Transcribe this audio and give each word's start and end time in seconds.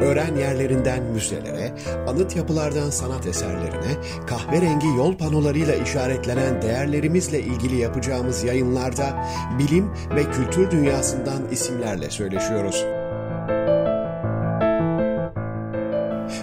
öğren 0.00 0.36
yerlerinden 0.36 1.02
müzelere, 1.02 1.74
anıt 2.08 2.36
yapılardan 2.36 2.90
sanat 2.90 3.26
eserlerine, 3.26 3.94
kahverengi 4.26 4.86
yol 4.86 5.18
panolarıyla 5.18 5.74
işaretlenen 5.74 6.62
değerlerimizle 6.62 7.40
ilgili 7.40 7.76
yapacağımız 7.76 8.44
yayınlarda 8.44 9.24
bilim 9.58 9.90
ve 10.16 10.24
kültür 10.30 10.70
dünyasından 10.70 11.48
isimlerle 11.50 12.10
söyleşiyoruz. 12.10 12.84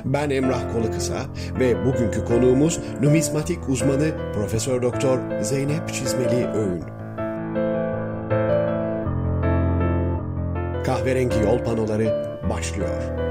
Ben 0.05 0.29
Emrah 0.29 0.73
Kolukısa 0.73 1.15
ve 1.59 1.85
bugünkü 1.85 2.25
konuğumuz 2.25 2.79
numizmatik 3.01 3.69
uzmanı 3.69 4.11
Profesör 4.33 4.81
Doktor 4.81 5.41
Zeynep 5.41 5.93
Çizmeli 5.93 6.47
Öğün. 6.47 6.83
Kahverengi 10.83 11.39
yol 11.39 11.59
panoları 11.59 12.31
başlıyor. 12.49 13.30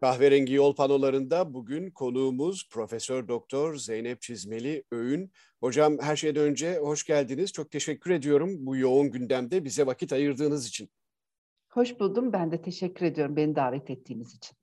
Kahverengi 0.00 0.52
Yol 0.52 0.74
panolarında 0.74 1.54
bugün 1.54 1.90
konuğumuz 1.90 2.68
Profesör 2.70 3.28
Doktor 3.28 3.76
Zeynep 3.76 4.22
Çizmeli 4.22 4.84
Öğün. 4.92 5.32
Hocam 5.60 5.98
her 6.00 6.16
şeyden 6.16 6.42
önce 6.42 6.78
hoş 6.78 7.04
geldiniz. 7.04 7.52
Çok 7.52 7.70
teşekkür 7.70 8.10
ediyorum 8.10 8.56
bu 8.58 8.76
yoğun 8.76 9.10
gündemde 9.10 9.64
bize 9.64 9.86
vakit 9.86 10.12
ayırdığınız 10.12 10.68
için. 10.68 10.90
Hoş 11.68 12.00
buldum. 12.00 12.32
Ben 12.32 12.52
de 12.52 12.62
teşekkür 12.62 13.06
ediyorum 13.06 13.36
beni 13.36 13.56
davet 13.56 13.90
ettiğiniz 13.90 14.34
için. 14.34 14.56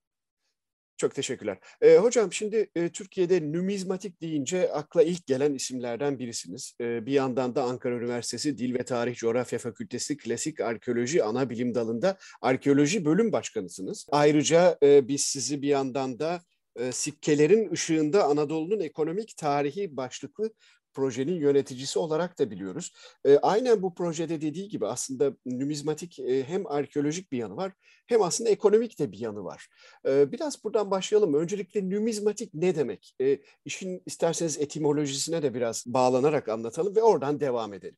Çok 1.04 1.16
teşekkürler. 1.16 1.58
E, 1.82 1.98
hocam 1.98 2.34
şimdi 2.34 2.70
e, 2.76 2.90
Türkiye'de 2.90 3.52
numizmatik 3.52 4.22
deyince 4.22 4.72
akla 4.72 5.04
ilk 5.04 5.28
gelen 5.28 5.54
isimlerden 5.54 6.20
birisiniz. 6.20 6.76
E, 6.82 7.06
bir 7.06 7.12
yandan 7.12 7.56
da 7.56 7.64
Ankara 7.64 7.96
Üniversitesi 7.96 8.58
Dil 8.58 8.73
ve 8.73 8.86
Tarih 8.86 9.16
Coğrafya 9.16 9.59
Fakültesi 9.59 10.18
Klasik 10.18 10.62
Arkeoloji 10.62 11.24
Ana 11.24 11.50
Bilim 11.50 11.76
Dalı'nda 11.76 12.18
arkeoloji 12.42 13.06
bölüm 13.06 13.31
başkanısınız. 13.31 14.08
Ayrıca 14.12 14.78
e, 14.84 15.08
biz 15.08 15.22
sizi 15.22 15.62
bir 15.62 15.68
yandan 15.68 16.20
da 16.20 16.42
e, 16.76 16.92
sikkelerin 16.92 17.72
ışığında 17.72 18.24
Anadolu'nun 18.24 18.80
ekonomik 18.80 19.38
tarihi 19.38 19.98
başlıklı 19.98 20.54
projenin 20.94 21.36
yöneticisi 21.36 21.99
olarak 21.99 22.39
da 22.39 22.52
biliyoruz. 22.52 22.94
E, 23.25 23.38
aynen 23.38 23.81
bu 23.81 23.95
projede 23.95 24.41
dediği 24.41 24.67
gibi 24.67 24.88
aslında 24.88 25.33
numizmatik 25.45 26.19
e, 26.19 26.44
hem 26.44 26.67
arkeolojik 26.67 27.31
bir 27.31 27.38
yanı 27.38 27.55
var 27.55 27.72
hem 28.08 28.22
aslında 28.22 28.50
ekonomik 28.50 29.00
de 29.00 29.11
bir 29.11 29.19
yanı 29.19 29.44
var. 29.44 29.67
E, 30.08 30.31
biraz 30.31 30.63
buradan 30.63 30.91
başlayalım. 30.91 31.33
Öncelikle 31.33 31.89
numizmatik 31.89 32.53
ne 32.53 32.75
demek? 32.75 33.16
E, 33.22 33.39
işin 33.66 34.03
isterseniz 34.05 34.59
etimolojisine 34.59 35.44
de 35.44 35.53
biraz 35.53 35.83
bağlanarak 35.88 36.50
anlatalım 36.50 36.95
ve 36.95 37.02
oradan 37.03 37.39
devam 37.39 37.73
edelim. 37.73 37.97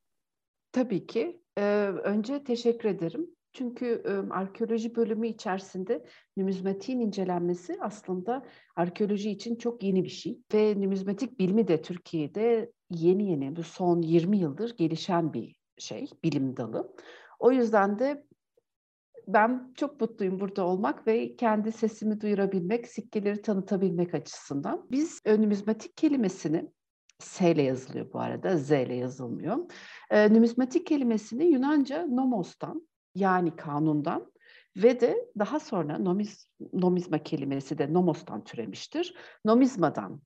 Tabii 0.71 1.07
ki. 1.07 1.41
Ee, 1.57 1.61
önce 2.03 2.43
teşekkür 2.43 2.89
ederim. 2.89 3.29
Çünkü 3.53 4.03
e, 4.05 4.33
arkeoloji 4.33 4.95
bölümü 4.95 5.27
içerisinde 5.27 6.05
numizmatiğin 6.37 6.99
incelenmesi 6.99 7.77
aslında 7.81 8.45
arkeoloji 8.75 9.31
için 9.31 9.55
çok 9.55 9.83
yeni 9.83 10.03
bir 10.03 10.09
şey. 10.09 10.39
Ve 10.53 10.81
numizmatik 10.81 11.39
bilimi 11.39 11.67
de 11.67 11.81
Türkiye'de 11.81 12.71
yeni 12.89 13.29
yeni 13.29 13.55
bu 13.55 13.63
son 13.63 14.01
20 14.01 14.37
yıldır 14.37 14.77
gelişen 14.77 15.33
bir 15.33 15.55
şey, 15.77 16.09
bilim 16.23 16.57
dalı. 16.57 16.95
O 17.39 17.51
yüzden 17.51 17.99
de 17.99 18.25
ben 19.27 19.73
çok 19.75 20.01
mutluyum 20.01 20.39
burada 20.39 20.65
olmak 20.65 21.07
ve 21.07 21.35
kendi 21.35 21.71
sesimi 21.71 22.21
duyurabilmek, 22.21 22.87
sikkeleri 22.87 23.41
tanıtabilmek 23.41 24.13
açısından. 24.13 24.87
Biz 24.91 25.21
numizmatik 25.25 25.97
kelimesini 25.97 26.71
S 27.19 27.51
ile 27.51 27.61
yazılıyor 27.61 28.13
bu 28.13 28.19
arada, 28.19 28.57
Z 28.57 28.71
ile 28.71 28.95
yazılmıyor. 28.95 29.57
E, 30.09 30.33
numizmatik 30.33 30.87
kelimesini 30.87 31.45
Yunanca 31.45 32.05
nomos'tan 32.05 32.87
yani 33.15 33.55
kanundan 33.55 34.31
ve 34.77 35.01
de 35.01 35.27
daha 35.39 35.59
sonra 35.59 35.97
nomiz, 35.99 36.49
nomizma 36.73 37.23
kelimesi 37.23 37.77
de 37.77 37.93
nomos'tan 37.93 38.43
türemiştir. 38.43 39.15
Nomizmadan 39.45 40.21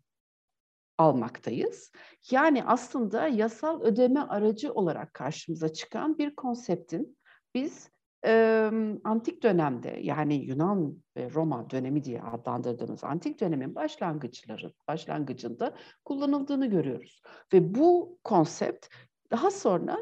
almaktayız. 0.99 1.91
Yani 2.31 2.63
aslında 2.63 3.27
yasal 3.27 3.81
ödeme 3.81 4.19
aracı 4.19 4.73
olarak 4.73 5.13
karşımıza 5.13 5.73
çıkan 5.73 6.17
bir 6.17 6.35
konseptin 6.35 7.17
biz 7.55 7.89
e, 8.25 8.71
antik 9.03 9.43
dönemde 9.43 9.99
yani 10.01 10.35
Yunan 10.35 11.03
ve 11.17 11.31
Roma 11.33 11.69
dönemi 11.69 12.03
diye 12.03 12.21
adlandırdığımız 12.21 13.03
antik 13.03 13.39
dönemin 13.39 13.75
başlangıçları 13.75 14.73
başlangıcında 14.87 15.75
kullanıldığını 16.05 16.65
görüyoruz. 16.65 17.21
Ve 17.53 17.75
bu 17.75 18.17
konsept 18.23 18.87
daha 19.31 19.51
sonra 19.51 19.97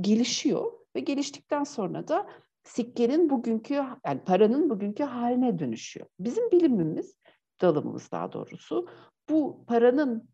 gelişiyor 0.00 0.72
ve 0.96 1.00
geliştikten 1.00 1.64
sonra 1.64 2.08
da 2.08 2.26
sikkenin 2.64 3.30
bugünkü 3.30 3.74
yani 4.06 4.20
paranın 4.26 4.70
bugünkü 4.70 5.02
haline 5.02 5.58
dönüşüyor. 5.58 6.06
Bizim 6.18 6.50
bilimimiz 6.50 7.16
dalımız 7.60 8.10
daha 8.12 8.32
doğrusu 8.32 8.88
bu 9.28 9.64
paranın 9.66 10.31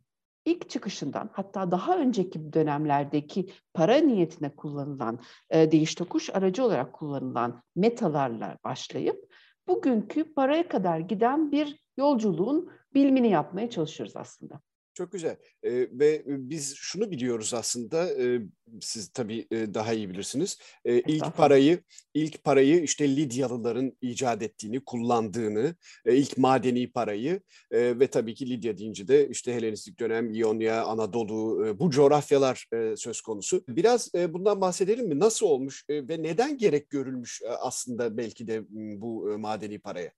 ilk 0.48 0.70
çıkışından 0.70 1.30
hatta 1.32 1.70
daha 1.70 1.98
önceki 1.98 2.52
dönemlerdeki 2.52 3.50
para 3.74 3.96
niyetine 3.96 4.56
kullanılan 4.56 5.18
e, 5.50 5.72
değiş 5.72 5.94
tokuş 5.94 6.30
aracı 6.30 6.64
olarak 6.64 6.92
kullanılan 6.92 7.62
metalarla 7.76 8.58
başlayıp 8.64 9.34
bugünkü 9.68 10.34
paraya 10.34 10.68
kadar 10.68 10.98
giden 10.98 11.52
bir 11.52 11.80
yolculuğun 11.96 12.70
bilimini 12.94 13.30
yapmaya 13.30 13.70
çalışıyoruz 13.70 14.16
aslında. 14.16 14.60
Çok 14.98 15.12
güzel. 15.12 15.36
E, 15.62 15.70
ve 15.72 16.22
biz 16.26 16.74
şunu 16.76 17.10
biliyoruz 17.10 17.54
aslında, 17.54 18.22
e, 18.22 18.40
siz 18.80 19.08
tabii 19.08 19.46
e, 19.50 19.74
daha 19.74 19.92
iyi 19.92 20.10
bilirsiniz. 20.10 20.58
E, 20.84 21.00
ilk 21.00 21.36
parayı, 21.36 21.82
ilk 22.14 22.44
parayı 22.44 22.82
işte 22.82 23.16
Lidyalıların 23.16 23.92
icat 24.00 24.42
ettiğini, 24.42 24.84
kullandığını, 24.84 25.74
e, 26.06 26.16
ilk 26.16 26.38
madeni 26.38 26.92
parayı 26.92 27.40
e, 27.70 28.00
ve 28.00 28.06
tabii 28.06 28.34
ki 28.34 28.50
Lidya 28.50 28.78
deyince 28.78 29.08
de 29.08 29.28
işte 29.28 29.54
Helenistik 29.54 30.00
dönem, 30.00 30.34
İonya, 30.34 30.84
Anadolu, 30.84 31.66
e, 31.66 31.78
bu 31.78 31.90
coğrafyalar 31.90 32.66
e, 32.72 32.96
söz 32.96 33.20
konusu. 33.20 33.64
Biraz 33.68 34.14
e, 34.14 34.34
bundan 34.34 34.60
bahsedelim 34.60 35.08
mi? 35.08 35.18
Nasıl 35.18 35.46
olmuş 35.46 35.84
e, 35.88 36.08
ve 36.08 36.22
neden 36.22 36.58
gerek 36.58 36.90
görülmüş 36.90 37.42
e, 37.42 37.48
aslında 37.48 38.16
belki 38.16 38.48
de 38.48 38.64
bu 39.00 39.32
e, 39.32 39.36
madeni 39.36 39.78
paraya? 39.78 40.12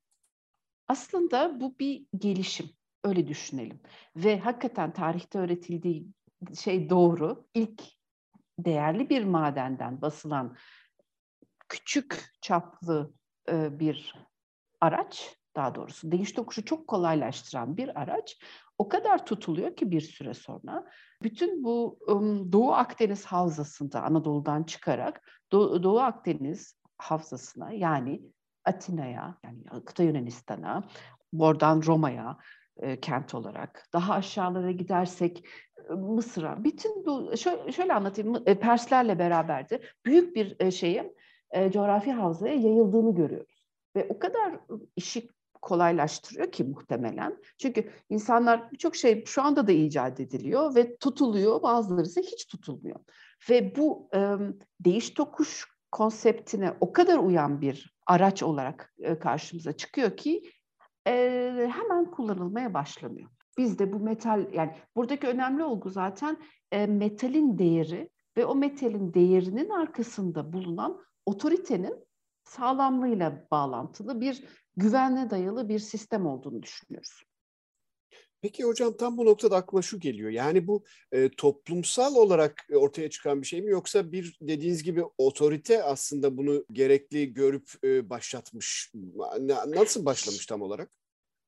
Aslında 0.89 1.61
bu 1.61 1.75
bir 1.81 2.07
gelişim. 2.19 2.80
Öyle 3.05 3.27
düşünelim. 3.27 3.81
Ve 4.17 4.39
hakikaten 4.39 4.93
tarihte 4.93 5.39
öğretildiği 5.39 6.07
şey 6.61 6.91
doğru. 6.91 7.47
İlk 7.55 7.83
değerli 8.59 9.11
bir 9.11 9.25
madenden 9.25 10.03
basılan 10.03 10.57
küçük 11.69 12.33
çaplı 12.41 13.13
e, 13.49 13.79
bir 13.81 14.15
araç, 14.81 15.37
daha 15.57 15.75
doğrusu 15.75 16.13
değiş 16.13 16.33
tokuşu 16.33 16.65
çok 16.65 16.89
kolaylaştıran 16.89 17.77
bir 17.77 18.01
araç 18.01 18.39
o 18.79 18.89
kadar 18.89 19.27
tutuluyor 19.27 19.77
ki 19.77 19.91
bir 19.91 20.01
süre 20.01 20.35
sonra 20.35 20.87
bütün 21.23 21.65
bu 21.65 21.99
Doğu 22.53 22.73
Akdeniz 22.73 23.27
havzasında 23.27 24.03
Anadolu'dan 24.03 24.63
çıkarak 24.63 25.23
Do- 25.53 25.83
Doğu 25.83 26.01
Akdeniz 26.01 26.81
havzasına 26.99 27.73
yani 27.73 28.23
Atina'ya 28.65 29.39
yani 29.45 29.85
kıta 29.85 30.03
Yunanistan'a, 30.03 30.89
oradan 31.39 31.83
Roma'ya, 31.87 32.39
kent 33.03 33.35
olarak. 33.35 33.89
Daha 33.93 34.15
aşağılara 34.15 34.71
gidersek 34.71 35.45
Mısır'a. 35.91 36.65
Bütün 36.65 37.07
bu 37.07 37.37
şöyle, 37.73 37.95
anlatayım. 37.95 38.45
Perslerle 38.45 39.19
beraberdi. 39.19 39.81
Büyük 40.07 40.37
bir 40.37 40.57
e, 40.61 40.71
şeyin 40.71 41.17
e, 41.51 41.73
coğrafi 41.73 42.13
havzaya 42.13 42.55
yayıldığını 42.55 43.15
görüyoruz. 43.15 43.67
Ve 43.97 44.07
o 44.09 44.19
kadar 44.19 44.61
işi 44.97 45.29
kolaylaştırıyor 45.63 46.53
ki 46.53 46.65
muhtemelen. 46.65 47.37
Çünkü 47.59 47.91
insanlar 48.09 48.73
birçok 48.73 48.97
şey 48.97 49.25
şu 49.25 49.43
anda 49.43 49.67
da 49.67 49.73
icat 49.73 50.21
ediliyor 50.21 50.75
ve 50.75 50.97
tutuluyor. 50.97 51.63
Bazıları 51.63 52.07
ise 52.07 52.23
hiç 52.23 52.47
tutulmuyor. 52.47 53.01
Ve 53.51 53.77
bu 53.77 54.11
değiş 54.81 55.11
tokuş 55.11 55.67
konseptine 55.93 56.75
o 56.81 56.93
kadar 56.93 57.19
uyan 57.19 57.61
bir 57.61 57.97
araç 58.07 58.43
olarak 58.43 58.95
karşımıza 59.21 59.73
çıkıyor 59.73 60.17
ki 60.17 60.43
e, 61.07 61.71
hemen 61.73 62.11
kullanılmaya 62.11 62.75
başlanıyor. 62.75 63.31
Bizde 63.59 63.93
bu 63.93 64.01
metal 64.01 64.53
yani 64.53 64.77
buradaki 64.97 65.27
önemli 65.27 65.65
olgu 65.65 65.91
zaten 65.91 66.37
e, 66.73 66.87
metalin 66.87 67.59
değeri 67.59 68.11
ve 68.37 68.45
o 68.45 68.55
metalin 68.55 69.15
değerinin 69.15 69.71
arkasında 69.71 70.53
bulunan 70.53 71.01
otoritenin 71.27 71.95
sağlamlığıyla 72.45 73.47
bağlantılı 73.51 74.21
bir 74.21 74.45
güvenle 74.77 75.31
dayalı 75.31 75.69
bir 75.69 75.79
sistem 75.79 76.27
olduğunu 76.27 76.63
düşünüyoruz. 76.63 77.23
Peki 78.43 78.65
hocam 78.65 78.97
tam 78.97 79.17
bu 79.17 79.27
noktada 79.27 79.57
aklıma 79.57 79.83
şu 79.83 80.01
geliyor. 80.01 80.31
Yani 80.31 80.67
bu 80.67 80.85
e, 81.13 81.31
toplumsal 81.31 82.15
olarak 82.15 82.67
ortaya 82.75 83.11
çıkan 83.11 83.43
bir 83.43 83.47
şey 83.47 83.63
mi 83.63 83.71
yoksa 83.71 84.13
bir 84.13 84.39
dediğiniz 84.41 84.83
gibi 84.83 85.05
otorite 85.19 85.83
aslında 85.83 86.37
bunu 86.37 86.65
gerekli 86.73 87.33
görüp 87.33 87.71
e, 87.85 88.11
başlatmış. 88.11 88.93
Nasıl 89.67 90.05
başlamış 90.05 90.47
tam 90.47 90.63
olarak? 90.63 90.91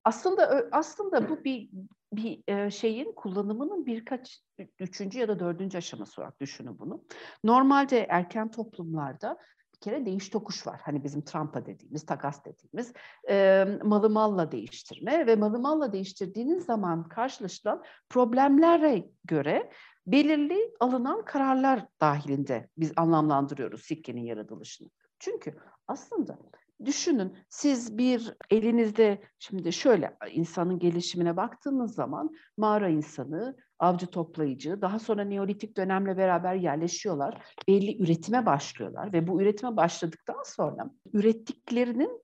Aslında 0.04 0.68
aslında 0.72 1.28
bu 1.28 1.44
bir 1.44 1.70
bir 2.12 2.42
e, 2.48 2.70
şeyin 2.70 3.12
kullanımının 3.12 3.86
birkaç 3.86 4.40
üçüncü 4.78 5.18
ya 5.18 5.28
da 5.28 5.38
dördüncü 5.38 5.78
aşaması 5.78 6.20
olarak 6.20 6.40
düşünün 6.40 6.78
bunu. 6.78 7.04
Normalde 7.44 8.06
erken 8.10 8.50
toplumlarda 8.50 9.38
kere 9.82 10.06
değiş 10.06 10.28
tokuş 10.28 10.66
var. 10.66 10.80
Hani 10.84 11.04
bizim 11.04 11.24
Trump'a 11.24 11.66
dediğimiz, 11.66 12.06
takas 12.06 12.44
dediğimiz 12.44 12.92
e, 13.28 13.66
malı 13.84 14.10
malla 14.10 14.52
değiştirme 14.52 15.26
ve 15.26 15.36
malı 15.36 15.58
malla 15.58 15.92
değiştirdiğiniz 15.92 16.64
zaman 16.64 17.08
karşılaşılan 17.08 17.82
problemlere 18.08 19.10
göre 19.24 19.70
belirli 20.06 20.74
alınan 20.80 21.24
kararlar 21.24 21.86
dahilinde 22.00 22.68
biz 22.76 22.92
anlamlandırıyoruz 22.96 23.82
sikkenin 23.82 24.24
yaratılışını. 24.24 24.88
Çünkü 25.18 25.54
aslında 25.88 26.38
Düşünün 26.84 27.36
siz 27.48 27.98
bir 27.98 28.34
elinizde 28.50 29.22
şimdi 29.38 29.72
şöyle 29.72 30.16
insanın 30.30 30.78
gelişimine 30.78 31.36
baktığınız 31.36 31.94
zaman 31.94 32.30
mağara 32.56 32.88
insanı, 32.88 33.56
avcı 33.82 34.06
toplayıcı, 34.06 34.82
daha 34.82 34.98
sonra 34.98 35.24
Neolitik 35.24 35.76
dönemle 35.76 36.16
beraber 36.16 36.54
yerleşiyorlar. 36.54 37.42
Belli 37.68 38.02
üretime 38.02 38.46
başlıyorlar 38.46 39.12
ve 39.12 39.26
bu 39.26 39.42
üretime 39.42 39.76
başladıktan 39.76 40.42
sonra 40.44 40.90
ürettiklerinin 41.12 42.22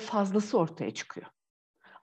fazlası 0.00 0.58
ortaya 0.58 0.90
çıkıyor. 0.90 1.26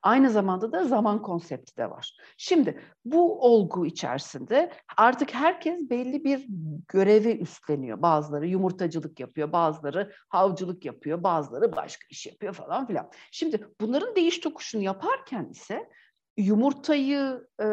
Aynı 0.01 0.29
zamanda 0.29 0.71
da 0.71 0.83
zaman 0.83 1.21
konsepti 1.21 1.77
de 1.77 1.89
var. 1.89 2.17
Şimdi 2.37 2.81
bu 3.05 3.41
olgu 3.41 3.85
içerisinde 3.85 4.71
artık 4.97 5.33
herkes 5.33 5.89
belli 5.89 6.23
bir 6.23 6.47
görevi 6.87 7.31
üstleniyor. 7.31 8.01
Bazıları 8.01 8.47
yumurtacılık 8.47 9.19
yapıyor, 9.19 9.51
bazıları 9.51 10.13
havcılık 10.29 10.85
yapıyor, 10.85 11.23
bazıları 11.23 11.75
başka 11.75 12.07
iş 12.09 12.25
yapıyor 12.25 12.53
falan 12.53 12.87
filan. 12.87 13.09
Şimdi 13.31 13.67
bunların 13.81 14.15
değiş 14.15 14.39
tokuşunu 14.39 14.81
yaparken 14.81 15.49
ise 15.51 15.89
yumurtayı 16.37 17.47
e, 17.59 17.65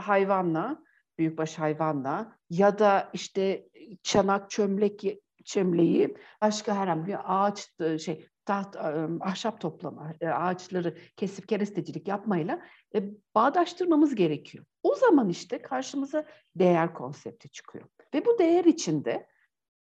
hayvanla, 0.00 0.82
büyükbaş 1.18 1.58
hayvanla 1.58 2.36
ya 2.50 2.78
da 2.78 3.10
işte 3.12 3.68
çanak 4.02 4.50
çömlek 4.50 5.04
çömleği 5.44 6.16
başka 6.42 6.76
herhangi 6.76 7.06
bir 7.06 7.16
ağaç 7.24 7.70
şey 8.00 8.28
taht, 8.44 8.76
ahşap 9.20 9.60
toplama, 9.60 10.12
ağaçları 10.34 10.96
kesip 11.16 11.48
kerestecilik 11.48 12.08
yapmayla 12.08 12.62
e, 12.94 13.02
bağdaştırmamız 13.34 14.14
gerekiyor. 14.14 14.64
O 14.82 14.94
zaman 14.94 15.28
işte 15.28 15.62
karşımıza 15.62 16.24
değer 16.56 16.94
konsepti 16.94 17.50
çıkıyor. 17.50 17.84
Ve 18.14 18.26
bu 18.26 18.38
değer 18.38 18.64
içinde 18.64 19.26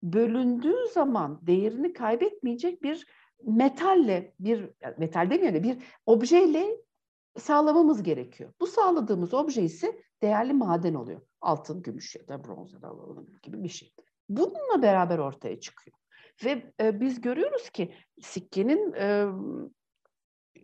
bölündüğü 0.04 0.88
zaman 0.94 1.40
değerini 1.48 1.94
kaybetmeyecek 1.94 2.84
bir 2.84 3.06
metalle, 3.44 4.34
bir 4.40 4.70
metal 4.98 5.30
demeyelim 5.30 5.64
bir 5.64 5.78
objeyle 6.06 6.78
sağlamamız 7.40 8.04
gerekiyor. 8.04 8.54
Bu 8.62 8.68
sağladığımız 8.68 9.34
obje 9.34 9.62
ise 9.62 10.02
değerli 10.22 10.54
maden 10.54 10.94
oluyor. 10.94 11.22
Altın, 11.42 11.82
gümüş 11.82 12.16
ya 12.16 12.28
da 12.28 12.44
bronz 12.44 12.74
ya 12.74 12.82
da 12.82 12.92
gibi 13.44 13.64
bir 13.64 13.70
şey. 13.70 13.94
Bununla 14.30 14.82
beraber 14.82 15.18
ortaya 15.18 15.60
çıkıyor. 15.60 15.98
Ve 16.46 16.74
e, 16.82 17.02
biz 17.02 17.22
görüyoruz 17.22 17.70
ki 17.70 17.94
sikkenin 18.22 18.94
e, 18.94 19.26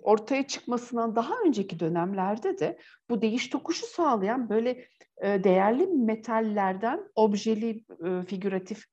ortaya 0.02 0.48
çıkmasından 0.48 1.16
daha 1.16 1.34
önceki 1.46 1.80
dönemlerde 1.80 2.60
de 2.60 2.80
bu 3.10 3.22
değiş 3.22 3.50
tokuşu 3.50 3.86
sağlayan 3.86 4.50
böyle 4.50 4.88
e, 5.18 5.44
değerli 5.44 5.88
metallerden 5.88 7.12
objeli 7.16 7.86
e, 8.06 8.26
figüratif 8.26 8.86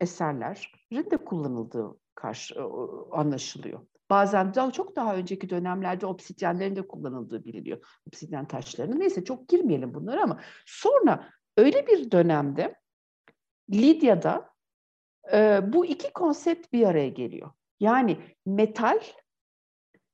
eserlerin 0.00 1.10
de 1.10 1.16
kullanıldığı 1.16 1.98
karşı, 2.14 2.54
e, 2.54 2.62
anlaşılıyor. 3.10 3.80
Bazen 4.10 4.54
daha 4.54 4.70
çok 4.70 4.96
daha 4.96 5.16
önceki 5.16 5.50
dönemlerde 5.50 6.06
obsidyenlerin 6.06 6.76
de 6.76 6.88
kullanıldığı 6.88 7.44
biliniyor. 7.44 7.86
Obsidyen 8.08 8.48
taşlarının. 8.48 9.00
Neyse 9.00 9.24
çok 9.24 9.48
girmeyelim 9.48 9.94
bunlara 9.94 10.22
ama 10.22 10.40
sonra 10.66 11.28
öyle 11.56 11.86
bir 11.86 12.10
dönemde 12.10 12.74
Lidya'da 13.70 14.50
e, 15.32 15.60
bu 15.72 15.86
iki 15.86 16.12
konsept 16.12 16.72
bir 16.72 16.86
araya 16.86 17.08
geliyor. 17.08 17.50
Yani 17.80 18.18
metal 18.46 19.00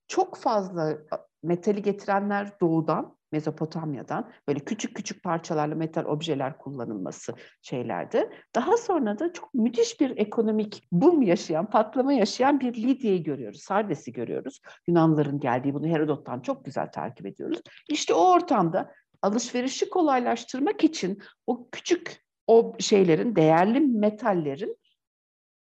çok 0.09 0.37
fazla 0.37 0.99
metali 1.43 1.83
getirenler 1.83 2.61
doğudan, 2.61 3.17
Mezopotamya'dan 3.33 4.31
böyle 4.49 4.61
küçük 4.61 4.97
küçük 4.97 5.23
parçalarla 5.23 5.75
metal 5.75 6.05
objeler 6.05 6.59
kullanılması 6.59 7.35
şeylerde. 7.63 8.33
Daha 8.55 8.77
sonra 8.77 9.19
da 9.19 9.33
çok 9.33 9.55
müthiş 9.55 10.01
bir 10.01 10.17
ekonomik 10.17 10.89
boom 10.93 11.23
yaşayan, 11.23 11.71
patlama 11.71 12.13
yaşayan 12.13 12.61
bir 12.61 12.75
Lidya'yı 12.75 13.23
görüyoruz. 13.23 13.63
Sardes'i 13.63 14.13
görüyoruz. 14.13 14.61
Yunanların 14.89 15.41
geldiği 15.41 15.75
bunu 15.75 15.87
Herodot'tan 15.87 16.41
çok 16.41 16.65
güzel 16.65 16.93
takip 16.93 17.27
ediyoruz. 17.27 17.61
İşte 17.89 18.15
o 18.15 18.33
ortamda 18.33 18.93
alışverişi 19.23 19.91
kolaylaştırmak 19.91 20.85
için 20.85 21.23
o 21.47 21.71
küçük 21.71 22.25
o 22.47 22.73
şeylerin, 22.79 23.37
değerli 23.37 23.81
metallerin 23.81 24.77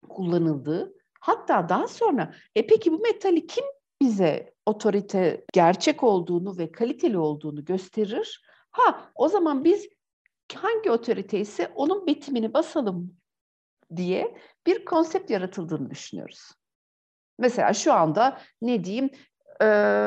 kullanıldığı 0.08 0.94
hatta 1.20 1.68
daha 1.68 1.88
sonra 1.88 2.34
e 2.56 2.66
peki 2.66 2.92
bu 2.92 2.98
metali 2.98 3.46
kim 3.46 3.64
bize 4.02 4.49
otorite 4.66 5.44
gerçek 5.52 6.02
olduğunu 6.02 6.58
ve 6.58 6.72
kaliteli 6.72 7.18
olduğunu 7.18 7.64
gösterir? 7.64 8.42
Ha 8.70 9.10
o 9.14 9.28
zaman 9.28 9.64
biz 9.64 9.88
hangi 10.54 10.90
otorite 10.90 11.40
ise 11.40 11.72
onun 11.74 12.06
betimini 12.06 12.54
basalım 12.54 13.16
diye 13.96 14.36
bir 14.66 14.84
konsept 14.84 15.30
yaratıldığını 15.30 15.90
düşünüyoruz. 15.90 16.40
Mesela 17.38 17.72
şu 17.72 17.92
anda 17.92 18.40
ne 18.62 18.84
diyeyim 18.84 19.10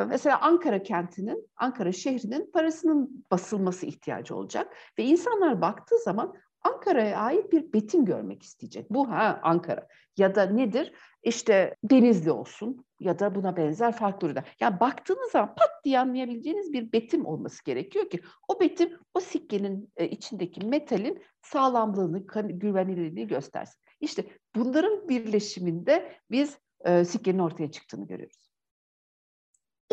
mesela 0.09 0.41
Ankara 0.41 0.83
kentinin, 0.83 1.49
Ankara 1.55 1.91
şehrinin 1.91 2.51
parasının 2.51 3.25
basılması 3.31 3.85
ihtiyacı 3.85 4.35
olacak. 4.35 4.77
Ve 4.99 5.03
insanlar 5.03 5.61
baktığı 5.61 5.99
zaman 5.99 6.35
Ankara'ya 6.63 7.17
ait 7.17 7.51
bir 7.51 7.73
betim 7.73 8.05
görmek 8.05 8.43
isteyecek. 8.43 8.89
Bu 8.89 9.09
ha 9.11 9.39
Ankara. 9.43 9.87
Ya 10.17 10.35
da 10.35 10.45
nedir? 10.45 10.93
İşte 11.23 11.75
Denizli 11.83 12.31
olsun 12.31 12.85
ya 12.99 13.19
da 13.19 13.35
buna 13.35 13.57
benzer 13.57 13.95
farklı 13.95 14.27
ürünler. 14.27 14.55
Yani 14.59 14.79
baktığınız 14.79 15.31
zaman 15.31 15.55
pat 15.55 15.83
diye 15.83 15.99
anlayabileceğiniz 15.99 16.73
bir 16.73 16.91
betim 16.91 17.25
olması 17.25 17.63
gerekiyor 17.63 18.09
ki 18.09 18.21
o 18.47 18.59
betim 18.59 18.99
o 19.13 19.19
sikkenin 19.19 19.91
e, 19.97 20.09
içindeki 20.09 20.65
metalin 20.65 21.23
sağlamlığını, 21.41 22.25
güvenilirliğini 22.49 23.27
göstersin. 23.27 23.81
İşte 23.99 24.25
bunların 24.55 25.09
birleşiminde 25.09 26.15
biz 26.31 26.57
e, 26.85 27.05
sikkenin 27.05 27.39
ortaya 27.39 27.71
çıktığını 27.71 28.07
görüyoruz. 28.07 28.42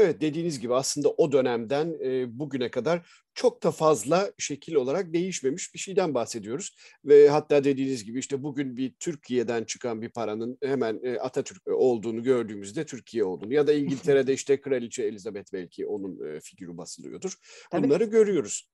Evet 0.01 0.21
dediğiniz 0.21 0.61
gibi 0.61 0.75
aslında 0.75 1.09
o 1.09 1.33
dönemden 1.33 1.97
e, 2.05 2.39
bugüne 2.39 2.71
kadar 2.71 3.11
çok 3.35 3.63
da 3.63 3.71
fazla 3.71 4.33
şekil 4.39 4.75
olarak 4.75 5.13
değişmemiş 5.13 5.75
bir 5.75 5.79
şeyden 5.79 6.15
bahsediyoruz. 6.15 6.77
Ve 7.05 7.29
hatta 7.29 7.65
dediğiniz 7.65 8.05
gibi 8.05 8.19
işte 8.19 8.43
bugün 8.43 8.77
bir 8.77 8.95
Türkiye'den 9.01 9.65
çıkan 9.65 10.03
bir 10.03 10.09
paranın 10.09 10.59
hemen 10.63 11.01
e, 11.03 11.19
Atatürk 11.19 11.63
olduğunu 11.67 12.23
gördüğümüzde 12.23 12.87
Türkiye 12.87 13.25
olduğunu 13.25 13.55
ya 13.55 13.67
da 13.67 13.73
İngiltere'de 13.73 14.33
işte 14.33 14.61
Kraliçe 14.61 15.03
Elizabeth 15.03 15.53
belki 15.53 15.87
onun 15.87 16.27
e, 16.27 16.41
figürü 16.41 16.77
basılıyordur. 16.77 17.35
Bunları 17.73 18.05
Tabii. 18.05 18.11
görüyoruz. 18.11 18.71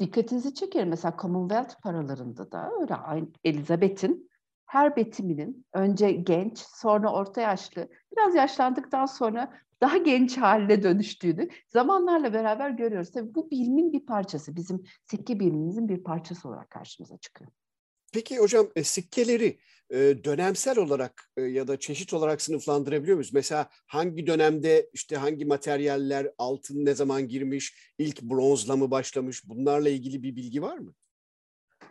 Dikkatinizi 0.00 0.54
çekerim 0.54 0.88
mesela 0.88 1.16
Commonwealth 1.22 1.82
paralarında 1.82 2.52
da 2.52 2.70
öyle 2.80 2.94
aynı 2.94 3.28
Elizabeth'in 3.44 4.30
her 4.66 4.96
betiminin 4.96 5.66
önce 5.72 6.12
genç, 6.12 6.58
sonra 6.58 7.12
orta 7.12 7.40
yaşlı, 7.40 7.88
biraz 8.12 8.34
yaşlandıktan 8.34 9.06
sonra 9.06 9.52
daha 9.80 9.96
genç 9.96 10.36
haline 10.36 10.82
dönüştüğünü 10.82 11.48
zamanlarla 11.68 12.32
beraber 12.32 12.70
görüyoruz. 12.70 13.10
Tabii 13.10 13.34
bu 13.34 13.50
bilimin 13.50 13.92
bir 13.92 14.06
parçası, 14.06 14.56
bizim 14.56 14.84
sikke 15.10 15.40
bilimimizin 15.40 15.88
bir 15.88 16.02
parçası 16.02 16.48
olarak 16.48 16.70
karşımıza 16.70 17.18
çıkıyor. 17.18 17.50
Peki 18.12 18.38
hocam 18.38 18.68
e, 18.76 18.84
sikkeleri 18.84 19.58
e, 19.90 19.96
dönemsel 20.24 20.78
olarak 20.78 21.30
e, 21.36 21.42
ya 21.42 21.68
da 21.68 21.78
çeşit 21.78 22.14
olarak 22.14 22.42
sınıflandırabiliyor 22.42 23.16
muyuz? 23.16 23.32
Mesela 23.32 23.68
hangi 23.86 24.26
dönemde 24.26 24.90
işte 24.92 25.16
hangi 25.16 25.44
materyaller 25.44 26.32
altın 26.38 26.84
ne 26.84 26.94
zaman 26.94 27.28
girmiş, 27.28 27.92
ilk 27.98 28.22
bronzla 28.22 28.76
mı 28.76 28.90
başlamış 28.90 29.48
bunlarla 29.48 29.88
ilgili 29.88 30.22
bir 30.22 30.36
bilgi 30.36 30.62
var 30.62 30.78
mı? 30.78 30.94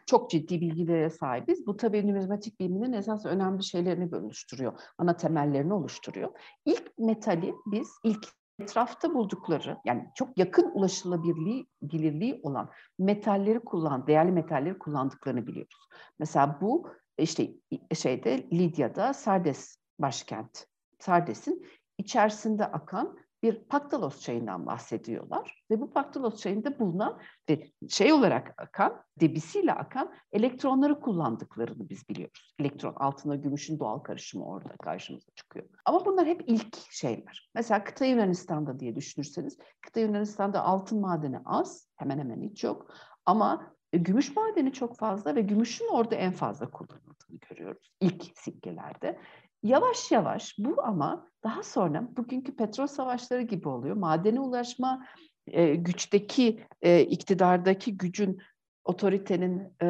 Çok 0.08 0.30
ciddi 0.32 0.62
bilgilere 0.62 1.10
sahibiz. 1.10 1.68
Bu 1.68 1.78
tabii 1.78 2.08
numizmatik 2.08 2.60
biliminin 2.60 2.94
esas 2.94 3.26
önemli 3.26 3.64
şeylerini 3.64 4.16
oluşturuyor. 4.16 4.80
Ana 4.98 5.18
temellerini 5.18 5.74
oluşturuyor. 5.74 6.32
İlk 6.66 6.98
metali 6.98 7.54
biz 7.66 7.90
ilk 8.04 8.28
etrafta 8.60 9.14
buldukları 9.14 9.78
yani 9.86 10.12
çok 10.16 10.38
yakın 10.38 10.72
ulaşılabilirliği 10.74 11.68
bilirliği 11.82 12.40
olan 12.44 12.70
metalleri 13.00 13.60
kullan, 13.60 14.08
değerli 14.08 14.32
metalleri 14.32 14.80
kullandıklarını 14.80 15.48
biliyoruz. 15.48 15.88
Mesela 16.20 16.58
bu 16.62 16.90
işte 17.18 17.54
şeyde 17.94 18.50
Lidya'da 18.54 19.14
Sardes 19.14 19.78
başkent. 20.00 20.68
Sardes'in 21.00 21.68
içerisinde 21.98 22.66
akan 22.66 23.18
bir 23.48 23.64
paktalos 23.64 24.22
çayından 24.22 24.66
bahsediyorlar. 24.66 25.64
Ve 25.72 25.82
bu 25.82 25.92
paktalos 25.92 26.42
çayında 26.42 26.80
bulunan 26.80 27.20
ve 27.50 27.72
şey 27.90 28.14
olarak 28.14 28.54
akan, 28.58 29.04
debisiyle 29.20 29.74
akan 29.74 30.14
elektronları 30.32 31.00
kullandıklarını 31.00 31.90
biz 31.90 32.10
biliyoruz. 32.10 32.56
Elektron 32.60 32.94
altına 32.96 33.36
gümüşün 33.36 33.80
doğal 33.80 34.00
karışımı 34.00 34.46
orada 34.46 34.78
karşımıza 34.84 35.32
çıkıyor. 35.36 35.66
Ama 35.86 36.06
bunlar 36.06 36.28
hep 36.28 36.44
ilk 36.48 36.78
şeyler. 36.92 37.50
Mesela 37.56 37.84
kıta 37.84 38.06
Yunanistan'da 38.06 38.80
diye 38.80 38.96
düşünürseniz, 38.96 39.58
kıta 39.82 40.00
Yunanistan'da 40.00 40.64
altın 40.64 41.02
madeni 41.02 41.40
az, 41.46 41.90
hemen 41.96 42.20
hemen 42.20 42.42
hiç 42.42 42.64
yok. 42.64 42.92
Ama 43.26 43.74
gümüş 43.92 44.36
madeni 44.36 44.74
çok 44.74 44.98
fazla 44.98 45.36
ve 45.36 45.42
gümüşün 45.42 45.88
orada 45.92 46.16
en 46.16 46.32
fazla 46.32 46.72
kullanıldığını 46.72 47.17
görüyoruz 47.58 47.92
ilk 48.02 48.24
sikkelerde. 48.36 49.20
Yavaş 49.64 50.12
yavaş 50.12 50.56
bu 50.58 50.84
ama 50.84 51.28
daha 51.44 51.64
sonra 51.64 52.08
bugünkü 52.18 52.56
petrol 52.56 52.88
savaşları 52.88 53.42
gibi 53.42 53.70
oluyor. 53.70 53.96
Madene 53.96 54.40
ulaşma 54.40 55.06
e, 55.48 55.76
güçteki, 55.76 56.64
e, 56.82 57.02
iktidardaki 57.02 57.98
gücün, 57.98 58.42
otoritenin 58.84 59.74
e, 59.82 59.88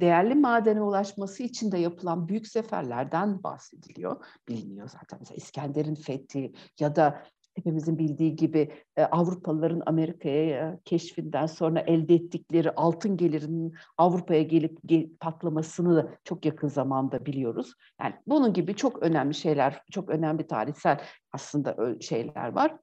değerli 0.00 0.34
madene 0.34 0.82
ulaşması 0.82 1.42
için 1.42 1.72
de 1.72 1.78
yapılan 1.78 2.28
büyük 2.28 2.46
seferlerden 2.46 3.42
bahsediliyor. 3.42 4.24
Biliniyor 4.48 4.88
zaten 4.88 5.18
mesela 5.18 5.36
İskender'in 5.36 5.94
fethi 5.94 6.52
ya 6.80 6.96
da 6.96 7.22
hepimizin 7.58 7.98
bildiği 7.98 8.36
gibi 8.36 8.72
e, 8.96 9.02
Avrupalıların 9.02 9.82
Amerika'ya 9.86 10.78
keşfinden 10.84 11.46
sonra 11.46 11.80
elde 11.80 12.14
ettikleri 12.14 12.70
altın 12.70 13.16
gelirinin 13.16 13.74
Avrupa'ya 13.98 14.42
gelip 14.42 14.78
gel, 14.86 15.08
patlamasını 15.20 15.96
da 15.96 16.08
çok 16.24 16.44
yakın 16.44 16.68
zamanda 16.68 17.26
biliyoruz. 17.26 17.74
Yani 18.00 18.14
bunun 18.26 18.52
gibi 18.52 18.76
çok 18.76 19.02
önemli 19.02 19.34
şeyler, 19.34 19.82
çok 19.90 20.10
önemli 20.10 20.46
tarihsel 20.46 21.00
aslında 21.32 22.00
şeyler 22.00 22.52
var, 22.52 22.76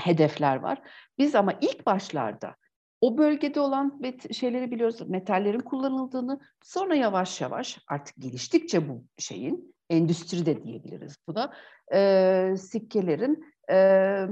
hedefler 0.00 0.56
var. 0.56 0.82
Biz 1.18 1.34
ama 1.34 1.52
ilk 1.60 1.86
başlarda 1.86 2.54
o 3.00 3.18
bölgede 3.18 3.60
olan 3.60 4.00
şeyleri 4.32 4.70
biliyoruz, 4.70 5.00
metallerin 5.08 5.60
kullanıldığını, 5.60 6.40
sonra 6.62 6.94
yavaş 6.94 7.40
yavaş 7.40 7.78
artık 7.88 8.16
geliştikçe 8.16 8.88
bu 8.88 9.04
şeyin, 9.18 9.74
endüstri 9.90 10.46
de 10.46 10.62
diyebiliriz 10.62 11.16
buna, 11.26 11.52
e, 11.94 12.54
sikkelerin 12.58 13.44
e, 13.70 14.26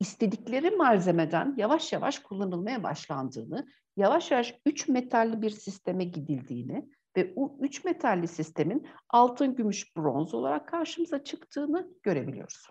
istedikleri 0.00 0.70
malzemeden 0.70 1.54
yavaş 1.56 1.92
yavaş 1.92 2.18
kullanılmaya 2.18 2.82
başlandığını, 2.82 3.66
yavaş 3.96 4.30
yavaş 4.30 4.54
üç 4.66 4.88
metalli 4.88 5.42
bir 5.42 5.50
sisteme 5.50 6.04
gidildiğini 6.04 6.88
ve 7.16 7.36
bu 7.36 7.58
üç 7.60 7.84
metalli 7.84 8.28
sistemin 8.28 8.86
altın, 9.08 9.54
gümüş, 9.54 9.96
bronz 9.96 10.34
olarak 10.34 10.68
karşımıza 10.68 11.24
çıktığını 11.24 11.88
görebiliyoruz. 12.02 12.66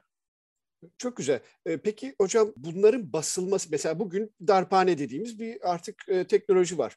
Çok 0.98 1.18
güzel. 1.18 1.40
Peki 1.84 2.16
hocam 2.22 2.54
bunların 2.58 3.14
basılması 3.14 3.68
mesela 3.72 4.00
bugün 4.00 4.36
darphane 4.48 4.98
dediğimiz 4.98 5.40
bir 5.40 5.72
artık 5.72 6.06
teknoloji 6.30 6.78
var. 6.78 6.96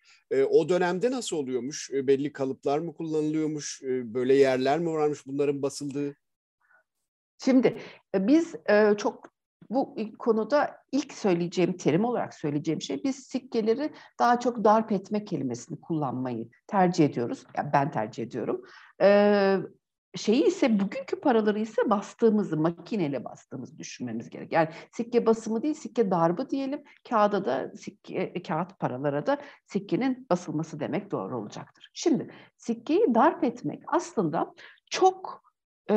O 0.51 0.69
dönemde 0.69 1.11
nasıl 1.11 1.37
oluyormuş? 1.37 1.91
Belli 1.93 2.33
kalıplar 2.33 2.79
mı 2.79 2.95
kullanılıyormuş? 2.95 3.83
Böyle 3.85 4.35
yerler 4.35 4.79
mi 4.79 4.91
varmış 4.91 5.27
bunların 5.27 5.63
basıldığı? 5.63 6.17
Şimdi 7.39 7.79
e, 8.15 8.27
biz 8.27 8.55
e, 8.71 8.95
çok 8.97 9.37
bu 9.71 9.97
konuda 10.19 10.77
ilk 10.93 11.13
söyleyeceğim 11.13 11.77
terim 11.77 12.05
olarak 12.05 12.35
söyleyeceğim 12.35 12.83
şey 12.83 13.05
biz 13.05 13.17
sikkeleri 13.17 13.93
daha 14.19 14.41
çok 14.41 14.65
darp 14.65 14.93
etme 14.93 15.25
kelimesini 15.25 15.81
kullanmayı 15.81 16.49
tercih 16.67 17.05
ediyoruz. 17.05 17.45
Yani 17.57 17.71
ben 17.73 17.91
tercih 17.91 18.23
ediyorum. 18.23 18.63
Ee, 19.01 19.59
şeyi 20.17 20.47
ise 20.47 20.81
bugünkü 20.81 21.21
paraları 21.21 21.59
ise 21.59 21.91
bastığımızı 21.91 22.57
makineyle 22.57 23.25
bastığımızı 23.25 23.79
düşünmemiz 23.79 24.31
gerek. 24.31 24.53
Yani 24.53 24.69
sikke 24.93 25.27
basımı 25.27 25.63
değil 25.63 25.75
sikke 25.75 26.11
darbı 26.11 26.51
diyelim. 26.51 26.83
Kağıda 27.09 27.45
da 27.45 27.73
sikke, 27.77 28.15
e, 28.15 28.43
kağıt 28.43 28.79
paralara 28.79 29.27
da 29.27 29.39
sikkenin 29.67 30.27
basılması 30.31 30.81
demek 30.81 31.11
doğru 31.11 31.39
olacaktır. 31.39 31.91
Şimdi 31.95 32.31
sikkeyi 32.57 33.15
darp 33.15 33.45
etmek 33.45 33.83
aslında 33.87 34.55
çok 34.91 35.46
e, 35.91 35.97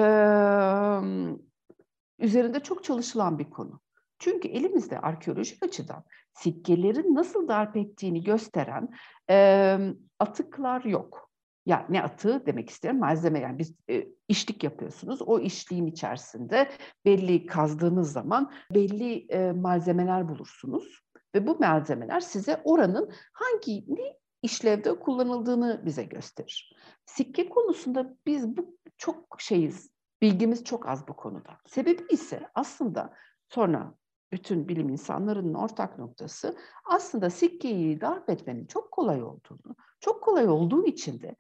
üzerinde 2.20 2.60
çok 2.60 2.84
çalışılan 2.84 3.40
bir 3.40 3.50
konu. 3.50 3.82
Çünkü 4.20 4.48
elimizde 4.48 5.00
arkeolojik 5.00 5.66
açıdan 5.66 6.04
sikkelerin 6.34 7.16
nasıl 7.16 7.48
darp 7.48 7.78
ettiğini 7.78 8.24
gösteren 8.24 8.90
e, 9.30 9.78
atıklar 10.20 10.84
yok. 10.84 11.30
Ya 11.66 11.86
ne 11.90 12.04
atığı 12.04 12.46
demek 12.46 12.70
isterim 12.70 13.00
malzeme 13.00 13.40
yani 13.40 13.60
biz 13.60 13.76
e, 13.90 14.08
işlik 14.28 14.64
yapıyorsunuz. 14.64 15.22
O 15.22 15.40
işliğin 15.40 15.86
içerisinde 15.86 16.70
belli 17.06 17.46
kazdığınız 17.46 18.12
zaman 18.12 18.52
belli 18.74 19.26
e, 19.30 19.52
malzemeler 19.52 20.30
bulursunuz 20.30 21.02
ve 21.36 21.48
bu 21.48 21.60
malzemeler 21.60 22.20
size 22.20 22.62
oranın 22.64 23.12
hangi 23.34 23.96
ne 23.96 24.18
işlevde 24.42 25.00
kullanıldığını 25.00 25.82
bize 25.86 26.04
gösterir. 26.04 26.76
Sikke 27.06 27.50
konusunda 27.50 28.16
biz 28.26 28.58
bu 28.58 28.78
çok 29.00 29.42
şeyiz, 29.42 29.92
bilgimiz 30.22 30.64
çok 30.64 30.88
az 30.88 31.08
bu 31.08 31.16
konuda. 31.16 31.58
Sebebi 31.66 32.04
ise 32.10 32.50
aslında 32.56 33.14
sonra 33.50 33.94
bütün 34.32 34.68
bilim 34.68 34.90
insanlarının 34.90 35.54
ortak 35.54 36.00
noktası 36.00 36.58
aslında 36.86 37.30
sikkeyi 37.30 38.02
darp 38.02 38.30
etmenin 38.30 38.66
çok 38.66 38.92
kolay 38.92 39.24
olduğunu, 39.24 39.76
çok 40.00 40.24
kolay 40.24 40.48
olduğu 40.48 40.86
için 40.86 41.22
de 41.22 41.36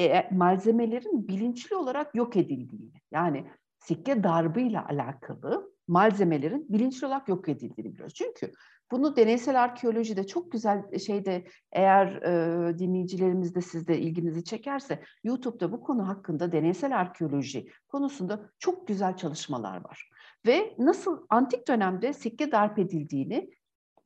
e, 0.00 0.28
malzemelerin 0.30 1.28
bilinçli 1.28 1.76
olarak 1.76 2.14
yok 2.14 2.36
edildiğini, 2.36 3.00
yani 3.10 3.50
sikke 3.78 4.24
darbıyla 4.24 4.86
alakalı 4.86 5.72
malzemelerin 5.88 6.66
bilinçli 6.68 7.06
olarak 7.06 7.28
yok 7.28 7.48
edildiğini 7.48 7.92
biliyoruz. 7.92 8.14
Çünkü 8.14 8.52
bunu 8.90 9.16
deneysel 9.16 9.62
arkeolojide 9.62 10.26
çok 10.26 10.52
güzel 10.52 10.98
şeyde 10.98 11.44
eğer 11.72 12.06
e, 12.06 12.78
dinleyicilerimiz 12.78 13.54
de 13.54 13.60
sizde 13.60 13.98
ilginizi 13.98 14.44
çekerse 14.44 15.02
YouTube'da 15.24 15.72
bu 15.72 15.80
konu 15.80 16.08
hakkında 16.08 16.52
deneysel 16.52 16.98
arkeoloji 16.98 17.68
konusunda 17.88 18.50
çok 18.58 18.88
güzel 18.88 19.16
çalışmalar 19.16 19.84
var. 19.84 20.10
Ve 20.46 20.74
nasıl 20.78 21.26
antik 21.28 21.68
dönemde 21.68 22.12
sikke 22.12 22.52
darp 22.52 22.78
edildiğini 22.78 23.50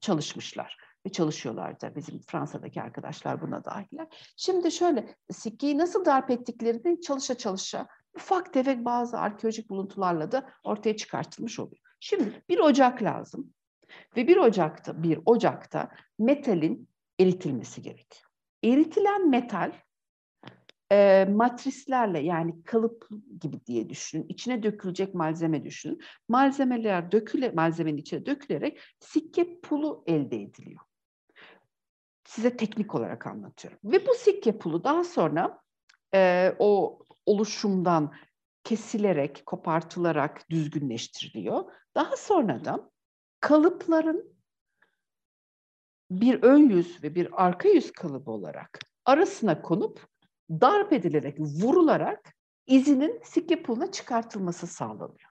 çalışmışlar 0.00 0.76
ve 1.06 1.12
çalışıyorlar 1.12 1.80
da 1.80 1.96
bizim 1.96 2.20
Fransa'daki 2.20 2.82
arkadaşlar 2.82 3.40
buna 3.40 3.64
dahiller. 3.64 4.06
Şimdi 4.36 4.72
şöyle 4.72 5.16
sikkeyi 5.30 5.78
nasıl 5.78 6.04
darp 6.04 6.30
ettiklerini 6.30 7.00
çalışa 7.00 7.34
çalışa 7.34 7.86
ufak 8.14 8.52
tefek 8.52 8.84
bazı 8.84 9.18
arkeolojik 9.18 9.70
buluntularla 9.70 10.32
da 10.32 10.50
ortaya 10.64 10.96
çıkartılmış 10.96 11.58
oluyor. 11.58 11.82
Şimdi 12.00 12.42
bir 12.48 12.58
ocak 12.58 13.02
lazım. 13.02 13.53
Ve 14.16 14.28
bir 14.28 14.36
ocakta, 14.36 15.02
bir 15.02 15.18
ocakta 15.24 15.90
metalin 16.18 16.88
eritilmesi 17.20 17.82
gerek. 17.82 18.22
Eritilen 18.64 19.30
metal 19.30 19.72
e, 20.92 21.24
matrislerle 21.30 22.18
yani 22.18 22.62
kalıp 22.64 23.08
gibi 23.40 23.66
diye 23.66 23.88
düşünün. 23.88 24.26
İçine 24.28 24.62
dökülecek 24.62 25.14
malzeme 25.14 25.64
düşünün. 25.64 26.00
Malzemeler 26.28 27.12
döküle, 27.12 27.50
malzemenin 27.50 27.96
içine 27.96 28.26
dökülerek 28.26 28.80
sikke 29.00 29.60
pulu 29.60 30.04
elde 30.06 30.42
ediliyor. 30.42 30.80
Size 32.24 32.56
teknik 32.56 32.94
olarak 32.94 33.26
anlatıyorum. 33.26 33.78
Ve 33.84 34.06
bu 34.06 34.14
sikke 34.14 34.58
pulu 34.58 34.84
daha 34.84 35.04
sonra 35.04 35.60
e, 36.14 36.52
o 36.58 36.98
oluşumdan 37.26 38.12
kesilerek, 38.64 39.42
kopartılarak 39.46 40.50
düzgünleştiriliyor. 40.50 41.64
Daha 41.94 42.16
sonra 42.16 42.64
da 42.64 42.90
kalıpların 43.44 44.34
bir 46.10 46.42
ön 46.42 46.68
yüz 46.68 47.02
ve 47.02 47.14
bir 47.14 47.44
arka 47.44 47.68
yüz 47.68 47.92
kalıbı 47.92 48.30
olarak 48.30 48.78
arasına 49.04 49.62
konup 49.62 50.06
darp 50.50 50.92
edilerek, 50.92 51.40
vurularak 51.40 52.34
izinin 52.66 53.20
sikke 53.24 53.62
puluna 53.62 53.90
çıkartılması 53.90 54.66
sağlanıyor. 54.66 55.30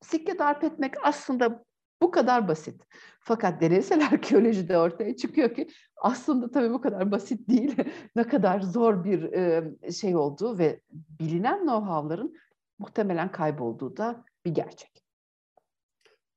Sikke 0.00 0.38
darp 0.38 0.64
etmek 0.64 0.94
aslında 1.06 1.64
bu 2.02 2.10
kadar 2.10 2.48
basit. 2.48 2.86
Fakat 3.20 3.60
deneysel 3.60 4.06
arkeolojide 4.12 4.78
ortaya 4.78 5.16
çıkıyor 5.16 5.54
ki 5.54 5.68
aslında 5.96 6.50
tabii 6.50 6.72
bu 6.72 6.80
kadar 6.80 7.10
basit 7.10 7.48
değil. 7.48 7.76
ne 8.16 8.26
kadar 8.26 8.60
zor 8.60 9.04
bir 9.04 9.92
şey 9.92 10.16
olduğu 10.16 10.58
ve 10.58 10.80
bilinen 10.90 11.58
know-how'ların 11.58 12.34
muhtemelen 12.78 13.32
kaybolduğu 13.32 13.96
da 13.96 14.24
bir 14.44 14.50
gerçek 14.50 15.03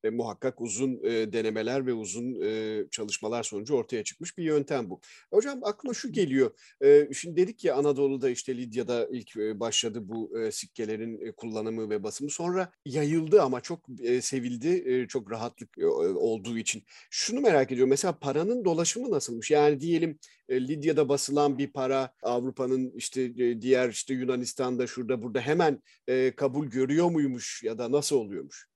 e, 0.07 0.09
muhakkak 0.09 0.61
uzun 0.61 0.99
e, 1.03 1.33
denemeler 1.33 1.85
ve 1.85 1.93
uzun 1.93 2.41
e, 2.41 2.83
çalışmalar 2.91 3.43
sonucu 3.43 3.75
ortaya 3.75 4.03
çıkmış 4.03 4.37
bir 4.37 4.43
yöntem 4.43 4.89
bu. 4.89 5.01
Hocam 5.33 5.59
aklıma 5.63 5.93
şu 5.93 6.11
geliyor. 6.11 6.51
E, 6.83 7.13
şimdi 7.13 7.37
dedik 7.37 7.65
ya 7.65 7.75
Anadolu'da 7.75 8.29
işte 8.29 8.57
Lidya'da 8.57 9.07
ilk 9.11 9.37
e, 9.37 9.59
başladı 9.59 9.99
bu 10.01 10.39
e, 10.39 10.51
sikkelerin 10.51 11.25
e, 11.25 11.31
kullanımı 11.31 11.89
ve 11.89 12.03
basımı. 12.03 12.29
Sonra 12.29 12.71
yayıldı 12.85 13.41
ama 13.41 13.61
çok 13.61 13.79
e, 13.99 14.21
sevildi. 14.21 14.83
E, 14.85 15.07
çok 15.07 15.31
rahatlık 15.31 15.77
e, 15.77 15.85
olduğu 15.87 16.57
için. 16.57 16.83
Şunu 17.09 17.41
merak 17.41 17.71
ediyorum. 17.71 17.89
Mesela 17.89 18.19
paranın 18.19 18.65
dolaşımı 18.65 19.11
nasılmış? 19.11 19.51
Yani 19.51 19.79
diyelim 19.79 20.19
e, 20.49 20.67
Lidya'da 20.67 21.09
basılan 21.09 21.57
bir 21.57 21.71
para 21.71 22.13
Avrupa'nın 22.23 22.91
işte 22.95 23.21
e, 23.21 23.61
diğer 23.61 23.89
işte 23.89 24.13
Yunanistan'da 24.13 24.87
şurada 24.87 25.21
burada 25.23 25.41
hemen 25.41 25.81
e, 26.07 26.35
kabul 26.35 26.67
görüyor 26.67 27.11
muymuş 27.11 27.63
ya 27.63 27.77
da 27.77 27.91
nasıl 27.91 28.15
oluyormuş? 28.15 28.66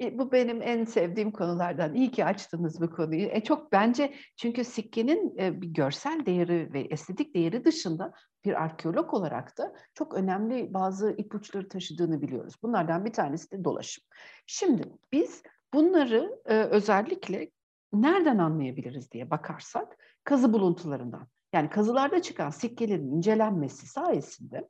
E, 0.00 0.18
bu 0.18 0.32
benim 0.32 0.62
en 0.62 0.84
sevdiğim 0.84 1.30
konulardan. 1.30 1.94
İyi 1.94 2.10
ki 2.10 2.24
açtınız 2.24 2.80
bu 2.80 2.90
konuyu. 2.90 3.28
E, 3.28 3.40
çok 3.40 3.72
bence 3.72 4.14
çünkü 4.36 4.64
sikkenin 4.64 5.38
e, 5.38 5.60
bir 5.62 5.68
görsel 5.68 6.26
değeri 6.26 6.72
ve 6.72 6.80
estetik 6.80 7.34
değeri 7.34 7.64
dışında 7.64 8.12
bir 8.44 8.62
arkeolog 8.62 9.14
olarak 9.14 9.58
da 9.58 9.74
çok 9.94 10.14
önemli 10.14 10.74
bazı 10.74 11.14
ipuçları 11.18 11.68
taşıdığını 11.68 12.22
biliyoruz. 12.22 12.54
Bunlardan 12.62 13.04
bir 13.04 13.12
tanesi 13.12 13.50
de 13.50 13.64
dolaşım. 13.64 14.04
Şimdi 14.46 14.82
biz 15.12 15.42
bunları 15.74 16.40
e, 16.46 16.54
özellikle 16.54 17.50
nereden 17.92 18.38
anlayabiliriz 18.38 19.12
diye 19.12 19.30
bakarsak 19.30 19.96
kazı 20.24 20.52
buluntularından. 20.52 21.28
Yani 21.52 21.70
kazılarda 21.70 22.22
çıkan 22.22 22.50
sikkelerin 22.50 23.12
incelenmesi 23.12 23.86
sayesinde 23.86 24.68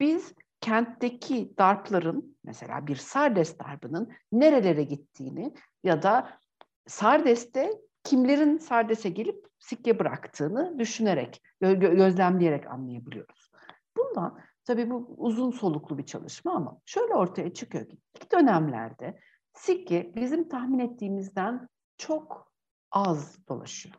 biz 0.00 0.34
kentteki 0.66 1.54
darpların 1.58 2.36
mesela 2.44 2.86
bir 2.86 2.96
Sardes 2.96 3.58
darbının 3.58 4.12
nerelere 4.32 4.82
gittiğini 4.82 5.54
ya 5.84 6.02
da 6.02 6.40
Sardes'te 6.86 7.70
kimlerin 8.04 8.58
Sardes'e 8.58 9.08
gelip 9.08 9.46
sikke 9.58 9.98
bıraktığını 9.98 10.78
düşünerek, 10.78 11.42
gözlemleyerek 11.60 12.66
anlayabiliyoruz. 12.66 13.50
Bundan 13.96 14.38
tabii 14.64 14.90
bu 14.90 15.14
uzun 15.16 15.50
soluklu 15.50 15.98
bir 15.98 16.06
çalışma 16.06 16.52
ama 16.54 16.80
şöyle 16.86 17.14
ortaya 17.14 17.54
çıkıyor 17.54 17.88
ki 17.88 17.98
ilk 18.16 18.32
dönemlerde 18.32 19.20
sikke 19.52 20.12
bizim 20.16 20.48
tahmin 20.48 20.78
ettiğimizden 20.78 21.68
çok 21.98 22.52
az 22.90 23.48
dolaşıyor. 23.48 23.94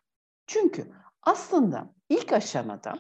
Çünkü 0.47 0.91
aslında 1.21 1.93
ilk 2.09 2.33
aşamada 2.33 2.99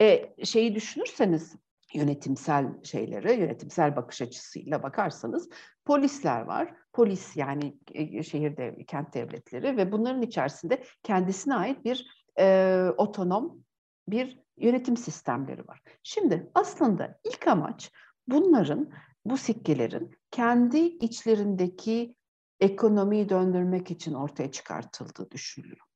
e, 0.00 0.34
şeyi 0.44 0.74
düşünürseniz 0.74 1.56
yönetimsel 1.94 2.84
şeylere, 2.84 3.34
yönetimsel 3.34 3.96
bakış 3.96 4.22
açısıyla 4.22 4.82
bakarsanız 4.82 5.48
polisler 5.84 6.40
var. 6.40 6.74
Polis 6.92 7.36
yani 7.36 7.78
e, 7.94 8.22
şehirde 8.22 8.84
kent 8.86 9.14
devletleri 9.14 9.76
ve 9.76 9.92
bunların 9.92 10.22
içerisinde 10.22 10.84
kendisine 11.02 11.54
ait 11.54 11.84
bir 11.84 12.24
e, 12.38 12.86
otonom 12.96 13.64
bir 14.08 14.38
yönetim 14.56 14.96
sistemleri 14.96 15.68
var. 15.68 15.80
Şimdi 16.02 16.50
aslında 16.54 17.18
ilk 17.24 17.46
amaç 17.46 17.92
bunların, 18.28 18.90
bu 19.24 19.36
sikkelerin 19.36 20.16
kendi 20.30 20.78
içlerindeki 20.78 22.14
ekonomiyi 22.60 23.28
döndürmek 23.28 23.90
için 23.90 24.14
ortaya 24.14 24.50
çıkartıldığı 24.50 25.30
düşünülüyor. 25.30 25.86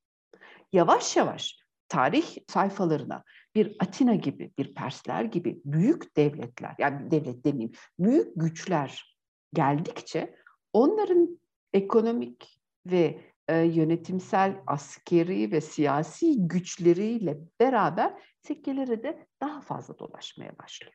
Yavaş 0.73 1.15
yavaş 1.15 1.62
tarih 1.89 2.37
sayfalarına 2.47 3.23
bir 3.55 3.75
Atina 3.79 4.15
gibi, 4.15 4.51
bir 4.57 4.75
Persler 4.75 5.23
gibi 5.23 5.61
büyük 5.65 6.17
devletler, 6.17 6.75
yani 6.79 7.11
devlet 7.11 7.45
demeyeyim, 7.45 7.71
büyük 7.99 8.31
güçler 8.35 9.17
geldikçe 9.53 10.35
onların 10.73 11.39
ekonomik 11.73 12.61
ve 12.85 13.21
e, 13.47 13.57
yönetimsel, 13.57 14.61
askeri 14.67 15.51
ve 15.51 15.61
siyasi 15.61 16.47
güçleriyle 16.47 17.39
beraber 17.59 18.13
sekkelere 18.41 19.03
de 19.03 19.27
daha 19.41 19.61
fazla 19.61 19.99
dolaşmaya 19.99 20.57
başlıyor. 20.57 20.93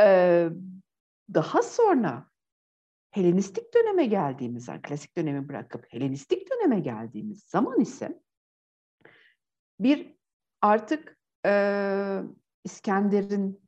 Ee, 0.00 0.48
daha 1.34 1.62
sonra 1.62 2.32
Helenistik 3.10 3.74
döneme 3.74 4.06
geldiğimiz 4.06 4.64
zaman, 4.64 4.82
klasik 4.82 5.16
dönemi 5.16 5.48
bırakıp 5.48 5.86
Helenistik 5.88 6.50
döneme 6.50 6.80
geldiğimiz 6.80 7.42
zaman 7.42 7.80
ise 7.80 8.22
bir 9.82 10.14
artık 10.60 11.18
e, 11.46 12.22
İskender'in 12.64 13.62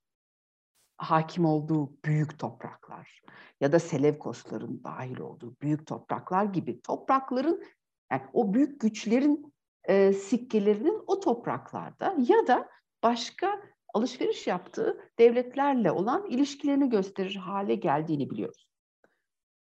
hakim 0.96 1.44
olduğu 1.44 1.92
büyük 2.04 2.38
topraklar 2.38 3.22
ya 3.60 3.72
da 3.72 3.78
Selevkosların 3.78 4.84
dahil 4.84 5.18
olduğu 5.18 5.54
büyük 5.62 5.86
topraklar 5.86 6.44
gibi 6.44 6.80
toprakların 6.80 7.64
yani 8.12 8.22
o 8.32 8.54
büyük 8.54 8.80
güçlerin 8.80 9.54
e, 9.84 10.12
sikkelerinin 10.12 11.02
o 11.06 11.20
topraklarda 11.20 12.16
ya 12.28 12.46
da 12.46 12.68
başka 13.02 13.62
alışveriş 13.94 14.46
yaptığı 14.46 15.10
devletlerle 15.18 15.90
olan 15.90 16.26
ilişkilerini 16.26 16.90
gösterir 16.90 17.36
hale 17.36 17.74
geldiğini 17.74 18.30
biliyoruz. 18.30 18.66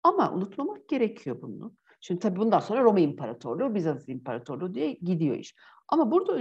Ama 0.02 0.32
unutmamak 0.32 0.88
gerekiyor 0.88 1.42
bunu. 1.42 1.74
Şimdi 2.04 2.20
tabii 2.20 2.36
bundan 2.36 2.60
sonra 2.60 2.82
Roma 2.82 3.00
İmparatorluğu, 3.00 3.74
Bizans 3.74 4.08
İmparatorluğu 4.08 4.74
diye 4.74 4.92
gidiyor 4.92 5.36
iş. 5.36 5.54
Ama 5.88 6.10
burada 6.10 6.38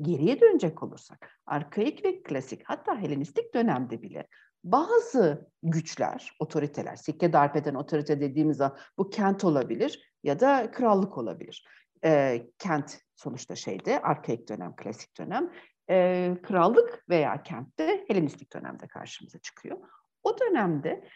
geriye 0.00 0.40
dönecek 0.40 0.82
olursak, 0.82 1.30
arkaik 1.46 2.04
ve 2.04 2.22
klasik 2.22 2.62
hatta 2.64 3.00
Helenistik 3.00 3.54
dönemde 3.54 4.02
bile 4.02 4.26
bazı 4.64 5.50
güçler, 5.62 6.32
otoriteler, 6.40 6.96
sikke 6.96 7.32
darp 7.32 7.56
eden 7.56 7.74
otorite 7.74 8.20
dediğimiz 8.20 8.56
zaman 8.56 8.78
bu 8.98 9.10
kent 9.10 9.44
olabilir 9.44 10.12
ya 10.22 10.40
da 10.40 10.70
krallık 10.70 11.18
olabilir. 11.18 11.64
E, 12.04 12.42
kent 12.58 12.98
sonuçta 13.16 13.56
şeyde, 13.56 14.02
arkaik 14.02 14.48
dönem, 14.48 14.76
klasik 14.76 15.18
dönem. 15.18 15.52
E, 15.90 16.36
krallık 16.42 17.04
veya 17.08 17.42
kentte 17.42 18.04
Helenistik 18.08 18.52
dönemde 18.52 18.86
karşımıza 18.86 19.38
çıkıyor. 19.38 19.78
O 20.22 20.38
dönemde 20.38 21.08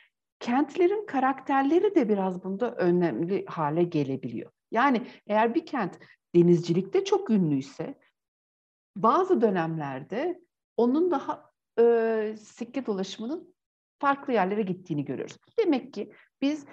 kentlerin 0.42 1.06
karakterleri 1.06 1.94
de 1.94 2.08
biraz 2.08 2.44
bunda 2.44 2.74
önemli 2.74 3.44
hale 3.46 3.82
gelebiliyor. 3.82 4.50
Yani 4.70 5.06
eğer 5.26 5.54
bir 5.54 5.66
kent 5.66 5.98
denizcilikte 6.34 7.04
çok 7.04 7.30
ünlüyse 7.30 7.98
bazı 8.96 9.40
dönemlerde 9.40 10.40
onun 10.76 11.10
daha 11.10 11.50
e, 11.78 12.36
sikke 12.40 12.86
dolaşımının 12.86 13.54
farklı 13.98 14.32
yerlere 14.32 14.62
gittiğini 14.62 15.04
görüyoruz. 15.04 15.36
Demek 15.58 15.94
ki 15.94 16.12
biz 16.40 16.66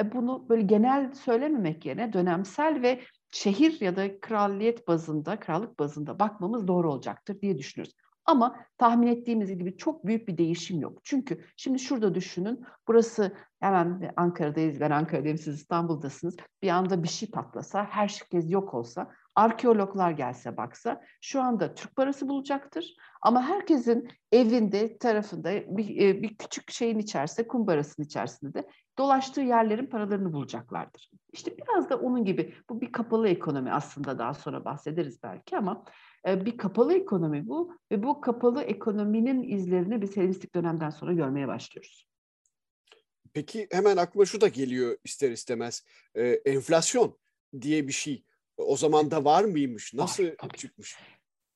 e, 0.00 0.12
bunu 0.12 0.48
böyle 0.48 0.62
genel 0.62 1.14
söylememek 1.14 1.86
yerine 1.86 2.12
dönemsel 2.12 2.82
ve 2.82 3.00
şehir 3.30 3.80
ya 3.80 3.96
da 3.96 4.20
kraliyet 4.20 4.88
bazında, 4.88 5.40
krallık 5.40 5.78
bazında 5.78 6.18
bakmamız 6.18 6.68
doğru 6.68 6.92
olacaktır 6.92 7.40
diye 7.40 7.58
düşünüyoruz. 7.58 7.94
Ama 8.26 8.56
tahmin 8.78 9.06
ettiğimiz 9.06 9.58
gibi 9.58 9.76
çok 9.76 10.06
büyük 10.06 10.28
bir 10.28 10.38
değişim 10.38 10.80
yok. 10.80 10.98
Çünkü 11.04 11.44
şimdi 11.56 11.78
şurada 11.78 12.14
düşünün, 12.14 12.64
burası 12.88 13.36
hemen 13.60 14.12
Ankara'dayız, 14.16 14.80
ben 14.80 14.90
Ankara'dayım, 14.90 15.38
siz 15.38 15.54
İstanbul'dasınız. 15.54 16.36
Bir 16.62 16.68
anda 16.68 17.02
bir 17.02 17.08
şey 17.08 17.30
patlasa, 17.30 17.84
herkes 17.84 18.50
yok 18.50 18.74
olsa, 18.74 19.10
arkeologlar 19.34 20.10
gelse 20.10 20.56
baksa 20.56 21.02
şu 21.20 21.42
anda 21.42 21.74
Türk 21.74 21.96
parası 21.96 22.28
bulacaktır. 22.28 22.96
Ama 23.22 23.42
herkesin 23.42 24.08
evinde, 24.32 24.98
tarafında 24.98 25.76
bir, 25.76 26.00
e, 26.00 26.22
bir 26.22 26.36
küçük 26.36 26.70
şeyin 26.70 26.98
içerisinde, 26.98 27.48
kumbarasının 27.48 28.06
içerisinde 28.06 28.54
de 28.54 28.68
dolaştığı 28.98 29.40
yerlerin 29.40 29.86
paralarını 29.86 30.32
bulacaklardır. 30.32 31.10
İşte 31.32 31.56
biraz 31.58 31.90
da 31.90 31.96
onun 31.96 32.24
gibi 32.24 32.54
bu 32.70 32.80
bir 32.80 32.92
kapalı 32.92 33.28
ekonomi 33.28 33.72
aslında 33.72 34.18
daha 34.18 34.34
sonra 34.34 34.64
bahsederiz 34.64 35.22
belki 35.22 35.56
ama 35.56 35.84
bir 36.26 36.56
kapalı 36.56 36.94
ekonomi 36.94 37.48
bu 37.48 37.72
ve 37.92 38.02
bu 38.02 38.20
kapalı 38.20 38.62
ekonominin 38.62 39.42
izlerini 39.42 40.02
biz 40.02 40.16
Helenistik 40.16 40.54
dönemden 40.54 40.90
sonra 40.90 41.12
görmeye 41.12 41.48
başlıyoruz. 41.48 42.06
Peki 43.32 43.68
hemen 43.72 43.96
aklıma 43.96 44.24
şu 44.24 44.40
da 44.40 44.48
geliyor 44.48 44.96
ister 45.04 45.30
istemez. 45.30 45.84
Ee, 46.14 46.26
enflasyon 46.28 47.18
diye 47.60 47.88
bir 47.88 47.92
şey 47.92 48.24
o 48.56 48.76
zaman 48.76 49.10
da 49.10 49.24
var 49.24 49.44
mıymış? 49.44 49.94
Nasıl 49.94 50.24
tabii. 50.38 50.56
çıkmış? 50.56 50.96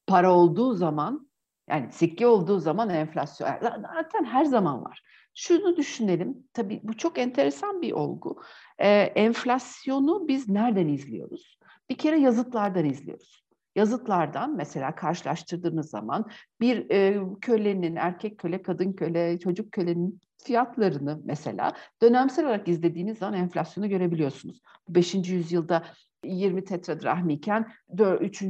Para 0.06 0.35
olduğu 0.35 0.74
zaman 0.74 1.30
yani 1.70 1.92
sikke 1.92 2.26
olduğu 2.26 2.59
zaman 2.59 2.90
enflasyon 2.90 3.48
zaten 3.61 4.24
her 4.24 4.44
zaman 4.44 4.85
var. 4.85 5.02
Şunu 5.35 5.76
düşünelim, 5.76 6.48
tabii 6.52 6.80
bu 6.83 6.96
çok 6.96 7.18
enteresan 7.18 7.83
bir 7.83 7.92
olgu. 7.92 8.42
Ee, 8.78 8.88
enflasyonu 8.98 10.28
biz 10.28 10.48
nereden 10.48 10.88
izliyoruz? 10.88 11.59
Bir 11.90 11.98
kere 11.98 12.20
yazıtlardan 12.20 12.85
izliyoruz. 12.85 13.44
Yazıtlardan 13.76 14.56
mesela 14.56 14.94
karşılaştırdığınız 14.94 15.90
zaman 15.90 16.30
bir 16.61 16.90
e, 16.90 17.20
kölenin, 17.40 17.96
erkek 17.96 18.38
köle, 18.38 18.62
kadın 18.62 18.92
köle, 18.92 19.38
çocuk 19.38 19.72
kölenin 19.72 20.20
fiyatlarını 20.44 21.20
mesela 21.24 21.72
dönemsel 22.02 22.44
olarak 22.44 22.68
izlediğiniz 22.68 23.18
zaman 23.18 23.35
enflasyonu 23.35 23.88
görebiliyorsunuz. 23.88 24.61
5. 24.88 25.14
yüzyılda 25.14 25.85
20 26.24 26.64
tetradrahmi 26.64 27.35
iken 27.35 27.72
3. 28.20 28.42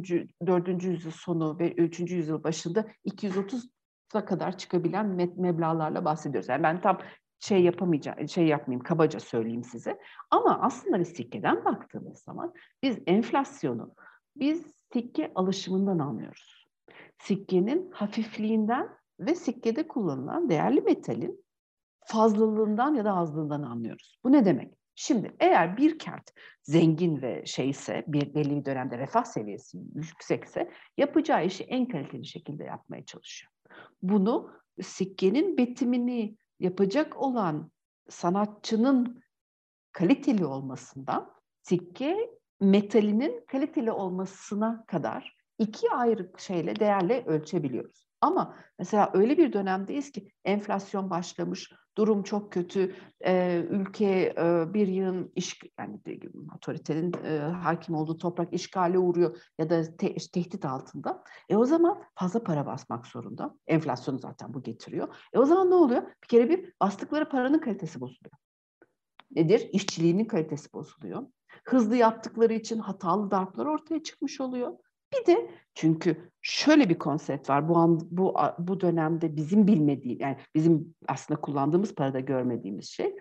4. 0.46 0.84
yüzyıl 0.84 1.10
sonu 1.10 1.58
ve 1.58 1.72
3. 1.72 2.00
yüzyıl 2.00 2.44
başında 2.44 2.86
230'a 3.04 4.24
kadar 4.24 4.58
çıkabilen 4.58 5.06
meblağlarla 5.36 6.04
bahsediyoruz. 6.04 6.48
Yani 6.48 6.62
ben 6.62 6.80
tam 6.80 6.98
şey 7.40 7.62
yapamayacağım, 7.62 8.28
şey 8.28 8.46
yapmayayım, 8.46 8.82
kabaca 8.82 9.20
söyleyeyim 9.20 9.64
size. 9.64 9.98
Ama 10.30 10.60
aslında 10.62 10.98
bir 10.98 11.04
sikkeden 11.04 11.64
baktığımız 11.64 12.18
zaman 12.18 12.54
biz 12.82 12.98
enflasyonu, 13.06 13.94
biz 14.36 14.79
sikke 14.92 15.32
alışımından 15.34 15.98
anlıyoruz. 15.98 16.66
Sikkenin 17.18 17.90
hafifliğinden 17.90 18.88
ve 19.20 19.34
sikkede 19.34 19.88
kullanılan 19.88 20.50
değerli 20.50 20.80
metalin 20.80 21.44
fazlalığından 22.06 22.94
ya 22.94 23.04
da 23.04 23.12
azlığından 23.12 23.62
anlıyoruz. 23.62 24.18
Bu 24.24 24.32
ne 24.32 24.44
demek? 24.44 24.74
Şimdi 24.94 25.36
eğer 25.40 25.76
bir 25.76 25.98
kent 25.98 26.30
zengin 26.62 27.22
ve 27.22 27.42
şeyse, 27.46 28.04
bir 28.06 28.34
belli 28.34 28.56
bir 28.56 28.64
dönemde 28.64 28.98
refah 28.98 29.24
seviyesi 29.24 29.78
yüksekse 29.94 30.70
yapacağı 30.98 31.46
işi 31.46 31.64
en 31.64 31.88
kaliteli 31.88 32.26
şekilde 32.26 32.64
yapmaya 32.64 33.04
çalışıyor. 33.04 33.52
Bunu 34.02 34.50
sikkenin 34.82 35.56
betimini 35.58 36.36
yapacak 36.60 37.16
olan 37.16 37.70
sanatçının 38.08 39.22
kaliteli 39.92 40.44
olmasından 40.44 41.32
sikke 41.62 42.30
metalinin 42.60 43.44
kaliteli 43.46 43.92
olmasına 43.92 44.84
kadar 44.86 45.36
iki 45.58 45.90
ayrı 45.90 46.32
şeyle 46.38 46.76
değerle 46.76 47.24
ölçebiliyoruz. 47.26 48.10
Ama 48.20 48.56
mesela 48.78 49.10
öyle 49.14 49.38
bir 49.38 49.52
dönemdeyiz 49.52 50.12
ki 50.12 50.32
enflasyon 50.44 51.10
başlamış, 51.10 51.72
durum 51.96 52.22
çok 52.22 52.52
kötü, 52.52 52.96
e, 53.24 53.58
ülke 53.70 54.34
e, 54.38 54.74
bir 54.74 54.88
yığın 54.88 55.32
iş 55.36 55.60
yani 55.78 56.00
otoritenin 56.56 57.12
e, 57.24 57.38
hakim 57.38 57.94
olduğu 57.94 58.18
toprak 58.18 58.52
işgale 58.52 58.98
uğruyor 58.98 59.36
ya 59.58 59.70
da 59.70 59.96
te, 59.96 60.14
tehdit 60.32 60.64
altında. 60.64 61.24
E 61.48 61.56
o 61.56 61.64
zaman 61.64 62.02
fazla 62.14 62.44
para 62.44 62.66
basmak 62.66 63.06
zorunda. 63.06 63.54
Enflasyonu 63.66 64.18
zaten 64.18 64.54
bu 64.54 64.62
getiriyor. 64.62 65.16
E 65.32 65.38
o 65.38 65.44
zaman 65.44 65.70
ne 65.70 65.74
oluyor? 65.74 66.02
Bir 66.22 66.28
kere 66.28 66.48
bir 66.48 66.72
bastıkları 66.80 67.28
paranın 67.28 67.58
kalitesi 67.58 68.00
bozuluyor. 68.00 68.36
Nedir? 69.30 69.68
İşçiliğinin 69.72 70.24
kalitesi 70.24 70.72
bozuluyor. 70.72 71.26
Hızlı 71.64 71.96
yaptıkları 71.96 72.52
için 72.52 72.78
hatalı 72.78 73.30
darplar 73.30 73.66
ortaya 73.66 74.02
çıkmış 74.02 74.40
oluyor. 74.40 74.72
Bir 75.12 75.26
de 75.26 75.50
çünkü 75.74 76.30
şöyle 76.42 76.88
bir 76.88 76.98
konsept 76.98 77.50
var. 77.50 77.68
Bu 77.68 77.76
an, 77.76 78.00
bu 78.10 78.34
bu 78.58 78.80
dönemde 78.80 79.36
bizim 79.36 79.66
bilmediğim 79.66 80.20
yani 80.20 80.36
bizim 80.54 80.94
aslında 81.08 81.40
kullandığımız 81.40 81.94
parada 81.94 82.20
görmediğimiz 82.20 82.88
şey. 82.88 83.16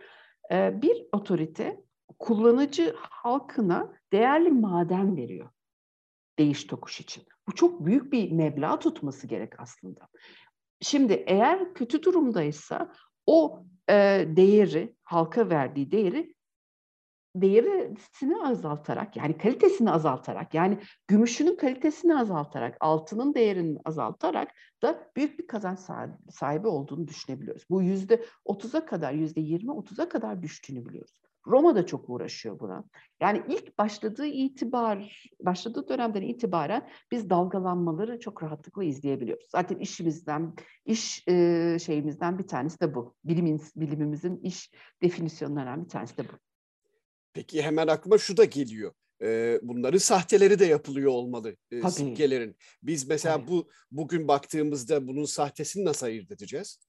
Bir 0.52 1.06
otorite 1.12 1.84
kullanıcı 2.20 2.96
halkına 3.00 3.94
değerli 4.12 4.52
maden 4.52 5.18
veriyor 5.18 5.50
değiş 6.40 6.64
tokuş 6.64 7.00
için. 7.00 7.24
Bu 7.48 7.56
çok 7.56 7.86
büyük 7.86 8.14
bir 8.14 8.32
meblağ 8.32 8.80
tutması 8.80 9.28
gerek 9.28 9.60
aslında. 9.60 10.08
Şimdi 10.82 11.14
eğer 11.28 11.74
kötü 11.74 12.04
durumdaysa 12.04 12.94
o 13.26 13.66
e, 13.90 14.26
değeri, 14.28 14.96
halka 15.04 15.50
verdiği 15.50 15.92
değeri 15.92 16.34
değerisini 17.36 18.38
azaltarak 18.44 19.18
yani 19.18 19.38
kalitesini 19.38 19.92
azaltarak 19.92 20.54
yani 20.54 20.80
gümüşünün 21.08 21.56
kalitesini 21.56 22.16
azaltarak 22.16 22.78
altının 22.80 23.34
değerini 23.34 23.80
azaltarak 23.86 24.52
da 24.84 25.12
büyük 25.16 25.40
bir 25.40 25.48
kazanç 25.48 25.80
sahibi 26.30 26.68
olduğunu 26.68 27.08
düşünebiliyoruz. 27.08 27.64
Bu 27.70 27.82
yüzde 27.82 28.26
otuza 28.46 28.86
kadar 28.86 29.14
yüzde 29.14 29.42
yirmi 29.42 29.72
otuza 29.72 30.10
kadar 30.10 30.42
düştüğünü 30.42 30.86
biliyoruz. 30.86 31.22
Roma 31.48 31.76
da 31.76 31.86
çok 31.86 32.10
uğraşıyor 32.10 32.60
buna. 32.60 32.84
Yani 33.22 33.44
ilk 33.48 33.78
başladığı 33.78 34.26
itibar, 34.26 35.26
başladığı 35.46 35.88
dönemden 35.88 36.22
itibaren 36.22 36.90
biz 37.12 37.30
dalgalanmaları 37.30 38.20
çok 38.20 38.44
rahatlıkla 38.44 38.84
izleyebiliyoruz. 38.84 39.48
Zaten 39.50 39.78
işimizden, 39.78 40.54
iş 40.86 41.28
e, 41.28 41.78
şeyimizden 41.80 42.40
bir 42.40 42.48
tanesi 42.48 42.80
de 42.80 42.96
bu. 42.96 43.16
Bilimin, 43.24 43.62
bilimimizin 43.76 44.38
iş 44.38 44.72
definisyonlarından 45.02 45.84
bir 45.84 45.90
tanesi 45.90 46.18
de 46.18 46.24
bu. 46.24 46.49
Peki 47.34 47.62
hemen 47.62 47.88
aklıma 47.88 48.18
şu 48.18 48.38
da 48.38 48.46
geliyor. 48.46 48.94
Ee, 49.22 49.60
bunların 49.64 49.98
sahteleri 49.98 50.60
de 50.60 50.66
yapılıyor 50.66 51.12
olmalı 51.12 51.56
e, 51.72 51.90
sikkelerin. 51.90 52.56
Biz 52.84 53.08
mesela 53.08 53.38
Tabii. 53.38 53.48
bu 53.48 53.70
bugün 53.92 54.28
baktığımızda 54.28 55.08
bunun 55.08 55.26
sahtesini 55.26 55.86
nasıl 55.86 56.06
ayırt 56.06 56.32
edeceğiz? 56.32 56.80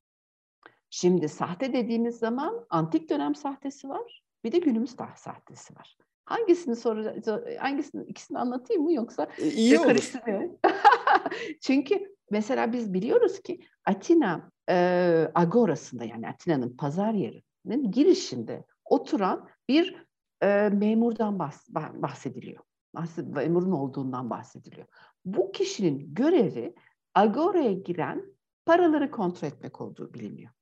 Şimdi 0.91 1.29
sahte 1.29 1.73
dediğimiz 1.73 2.19
zaman 2.19 2.67
antik 2.71 3.11
dönem 3.11 3.35
sahtesi 3.35 3.89
var. 3.89 4.23
Bir 4.45 4.53
de 4.53 4.59
günümüz 4.59 4.91
sahtesi 5.17 5.77
var. 5.77 5.97
Hangisini 6.25 6.77
soracağız? 6.77 7.27
Hangisini 7.59 8.05
ikisini 8.05 8.39
anlatayım 8.39 8.83
mı 8.83 8.93
yoksa 8.93 9.29
e, 9.39 9.51
iyi 9.51 9.79
olur. 9.79 10.13
Çünkü 11.61 12.15
mesela 12.31 12.73
biz 12.73 12.95
biliyoruz 12.95 13.41
ki 13.41 13.61
Atina 13.85 14.51
e, 14.71 14.75
agorasında 15.35 16.05
yani 16.05 16.29
Atina'nın 16.29 16.77
pazar 16.77 17.13
yerinin 17.13 17.93
girişinde 17.93 18.65
oturan 18.85 19.49
bir 19.69 20.10
e, 20.43 20.69
memurdan 20.69 21.39
bahs 21.39 21.69
bahsediliyor. 21.95 22.65
Memurun 23.17 23.73
olduğundan 23.73 24.31
bahsediliyor. 24.31 24.87
Bu 25.25 25.53
kişinin 25.53 26.15
görevi 26.15 26.75
agoraya 27.15 27.73
giren 27.73 28.25
paraları 28.67 29.11
kontrol 29.11 29.49
etmek 29.49 29.81
olduğu 29.81 30.15
biliniyor. 30.15 30.53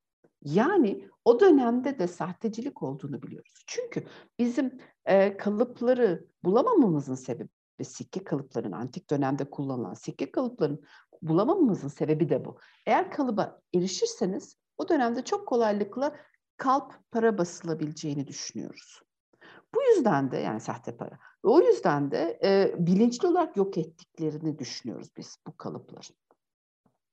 Yani 0.43 1.09
o 1.25 1.41
dönemde 1.41 1.99
de 1.99 2.07
sahtecilik 2.07 2.83
olduğunu 2.83 3.23
biliyoruz. 3.23 3.64
Çünkü 3.67 4.07
bizim 4.38 4.79
e, 5.05 5.37
kalıpları 5.37 6.27
bulamamamızın 6.45 7.14
sebebi 7.14 7.49
sikke 7.83 8.25
kalıpların 8.25 8.73
antik 8.73 9.11
dönemde 9.11 9.51
kullanılan 9.51 9.95
sikke 9.95 10.33
kalıpların 10.33 10.83
bulamamamızın 11.23 11.88
sebebi 11.88 12.29
de 12.29 12.45
bu. 12.45 12.59
Eğer 12.87 13.11
kalıba 13.11 13.61
erişirseniz 13.75 14.57
o 14.79 14.88
dönemde 14.88 15.25
çok 15.25 15.49
kolaylıkla 15.49 16.17
kalp 16.57 16.95
para 17.11 17.38
basılabileceğini 17.38 18.27
düşünüyoruz. 18.27 19.03
Bu 19.75 19.83
yüzden 19.83 20.31
de 20.31 20.37
yani 20.37 20.61
sahte 20.61 20.97
para. 20.97 21.19
O 21.43 21.61
yüzden 21.61 22.11
de 22.11 22.39
e, 22.45 22.75
bilinçli 22.79 23.29
olarak 23.29 23.57
yok 23.57 23.79
ettiklerini 23.79 24.59
düşünüyoruz 24.59 25.09
biz 25.17 25.37
bu 25.47 25.57
kalıpların. 25.57 26.17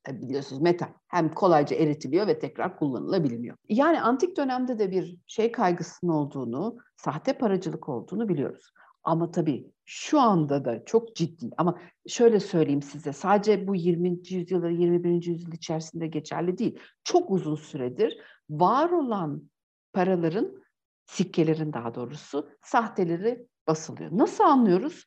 E, 0.10 0.22
biliyorsunuz 0.22 0.62
metal 0.62 0.90
hem 1.08 1.34
kolayca 1.34 1.76
eritiliyor 1.76 2.28
ve 2.28 2.40
tekrar 2.40 2.78
kullanılabiliyor. 2.78 3.58
Yani 3.70 4.02
antik 4.02 4.38
dönemde 4.38 4.80
de 4.80 4.92
bir 4.92 5.18
şey 5.28 5.52
kaygısının 5.52 6.12
olduğunu, 6.12 6.78
sahte 6.96 7.38
paracılık 7.38 7.90
olduğunu 7.90 8.30
biliyoruz. 8.30 8.72
Ama 9.04 9.32
tabii 9.32 9.72
şu 9.86 10.20
anda 10.20 10.66
da 10.66 10.86
çok 10.86 11.16
ciddi 11.16 11.50
ama 11.58 11.80
şöyle 12.08 12.40
söyleyeyim 12.40 12.82
size 12.82 13.14
sadece 13.14 13.68
bu 13.68 13.76
20. 13.76 14.10
yüzyıl 14.30 14.70
21. 14.70 15.26
yüzyıl 15.26 15.52
içerisinde 15.52 16.08
geçerli 16.08 16.58
değil. 16.58 16.80
Çok 17.04 17.32
uzun 17.32 17.56
süredir 17.56 18.18
var 18.50 18.90
olan 18.90 19.50
paraların 19.94 20.65
sikkelerin 21.06 21.74
daha 21.74 21.96
doğrusu 21.96 22.50
sahteleri 22.62 23.48
basılıyor. 23.68 24.10
Nasıl 24.14 24.44
anlıyoruz? 24.44 25.06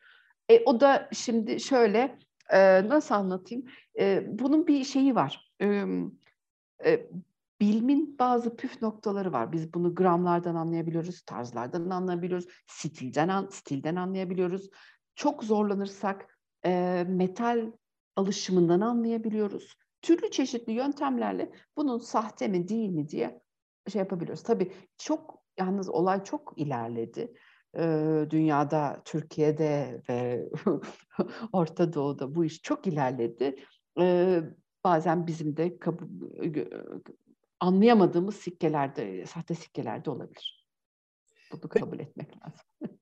E, 0.48 0.64
o 0.64 0.80
da 0.80 1.08
şimdi 1.12 1.60
şöyle 1.60 2.18
e, 2.50 2.88
nasıl 2.88 3.14
anlatayım? 3.14 3.64
E, 3.98 4.24
bunun 4.28 4.66
bir 4.66 4.84
şeyi 4.84 5.14
var. 5.14 5.52
E, 5.60 5.84
e, 6.84 7.10
bilimin 7.60 8.18
bazı 8.18 8.56
püf 8.56 8.82
noktaları 8.82 9.32
var. 9.32 9.52
Biz 9.52 9.74
bunu 9.74 9.94
gramlardan 9.94 10.54
anlayabiliyoruz, 10.54 11.22
tarzlardan 11.22 11.90
anlayabiliyoruz, 11.90 12.46
stilden 12.66 13.46
stilden 13.50 13.96
anlayabiliyoruz. 13.96 14.70
Çok 15.14 15.44
zorlanırsak 15.44 16.38
e, 16.64 17.04
metal 17.08 17.72
alışımından 18.16 18.80
anlayabiliyoruz. 18.80 19.76
Türlü 20.02 20.30
çeşitli 20.30 20.72
yöntemlerle 20.72 21.52
bunun 21.76 21.98
sahte 21.98 22.48
mi 22.48 22.68
değil 22.68 22.88
mi 22.88 23.08
diye 23.08 23.40
şey 23.92 23.98
yapabiliyoruz. 23.98 24.42
Tabii 24.42 24.72
çok 24.98 25.37
Yalnız 25.58 25.88
olay 25.88 26.24
çok 26.24 26.52
ilerledi. 26.56 27.34
Ee, 27.78 28.26
dünyada, 28.30 29.02
Türkiye'de 29.04 30.02
ve 30.08 30.48
Orta 31.52 31.92
Doğu'da 31.92 32.34
bu 32.34 32.44
iş 32.44 32.62
çok 32.62 32.86
ilerledi. 32.86 33.56
Ee, 34.00 34.42
bazen 34.84 35.26
bizim 35.26 35.56
de 35.56 35.78
anlayamadığımız 37.60 38.36
sikkelerde, 38.36 39.26
sahte 39.26 39.54
sikkelerde 39.54 40.10
olabilir. 40.10 40.66
Bunu 41.52 41.68
kabul 41.68 41.98
etmek 41.98 42.36
lazım. 42.36 42.66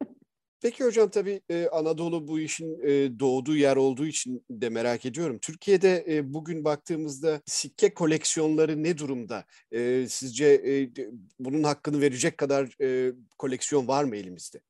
Peki 0.62 0.84
hocam 0.84 1.08
tabii 1.08 1.40
e, 1.48 1.68
Anadolu 1.68 2.28
bu 2.28 2.40
işin 2.40 2.80
e, 2.82 3.18
doğduğu 3.18 3.56
yer 3.56 3.76
olduğu 3.76 4.06
için 4.06 4.44
de 4.50 4.68
merak 4.68 5.06
ediyorum. 5.06 5.38
Türkiye'de 5.42 6.04
e, 6.08 6.34
bugün 6.34 6.64
baktığımızda 6.64 7.40
sikke 7.46 7.94
koleksiyonları 7.94 8.82
ne 8.82 8.98
durumda? 8.98 9.44
E, 9.72 10.06
sizce 10.08 10.46
e, 10.46 10.90
bunun 11.38 11.62
hakkını 11.62 12.00
verecek 12.00 12.38
kadar 12.38 12.76
e, 12.82 13.12
koleksiyon 13.38 13.88
var 13.88 14.04
mı 14.04 14.16
elimizde? 14.16 14.60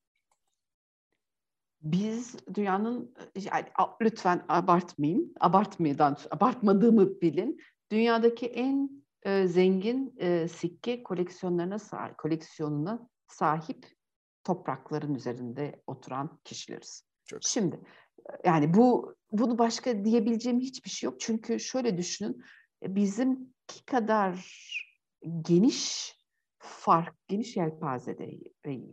Biz 1.82 2.36
dünyanın 2.54 3.14
yani, 3.52 3.66
lütfen 4.02 4.44
abartmayın, 4.48 5.34
abartmadan 5.40 6.16
abartmadığımı 6.30 7.20
bilin. 7.20 7.60
Dünyadaki 7.92 8.46
en 8.46 8.90
e, 9.22 9.46
zengin 9.46 10.14
e, 10.18 10.48
sikke 10.48 11.02
koleksiyonlarına 11.02 11.78
koleksiyonuna 12.18 13.08
sahip 13.28 13.95
toprakların 14.46 15.14
üzerinde 15.14 15.82
oturan 15.86 16.38
kişileriz. 16.44 17.04
Çok. 17.24 17.42
Şimdi 17.42 17.80
yani 18.44 18.74
bu 18.74 19.14
bunu 19.32 19.58
başka 19.58 20.04
diyebileceğim 20.04 20.60
hiçbir 20.60 20.90
şey 20.90 21.10
yok. 21.10 21.20
Çünkü 21.20 21.60
şöyle 21.60 21.98
düşünün 21.98 22.44
bizimki 22.82 23.84
kadar 23.86 24.46
geniş 25.42 26.12
fark, 26.58 27.14
geniş 27.28 27.56
yelpazede 27.56 28.30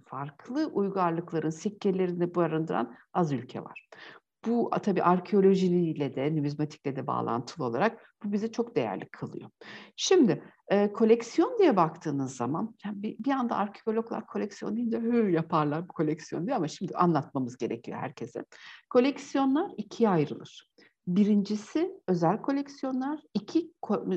farklı 0.05 0.65
uygarlıkların 0.73 1.49
sikkelerini 1.49 2.35
barındıran 2.35 2.95
az 3.13 3.31
ülke 3.31 3.63
var. 3.63 3.89
Bu 4.47 4.71
tabii 4.84 5.03
arkeolojiyle 5.03 6.15
de, 6.15 6.36
numizmatikle 6.36 6.95
de 6.95 7.08
bağlantılı 7.08 7.65
olarak 7.65 8.15
bu 8.23 8.32
bize 8.32 8.51
çok 8.51 8.75
değerli 8.75 9.10
kılıyor. 9.10 9.49
Şimdi 9.95 10.43
e, 10.67 10.93
koleksiyon 10.93 11.58
diye 11.60 11.75
baktığınız 11.75 12.36
zaman, 12.36 12.75
yani 12.86 13.03
bir, 13.03 13.17
bir 13.19 13.32
anda 13.32 13.56
arkeologlar 13.56 14.27
koleksiyon 14.27 14.75
deyince 14.75 14.97
hı 14.97 15.29
yaparlar 15.29 15.89
bu 15.89 15.93
koleksiyon 15.93 16.45
diye 16.45 16.56
ama 16.56 16.67
şimdi 16.67 16.95
anlatmamız 16.95 17.58
gerekiyor 17.58 17.97
herkese. 17.97 18.45
Koleksiyonlar 18.89 19.71
ikiye 19.77 20.10
ayrılır. 20.10 20.73
Birincisi 21.08 21.91
özel 22.08 22.41
koleksiyonlar, 22.41 23.19
iki 23.34 23.73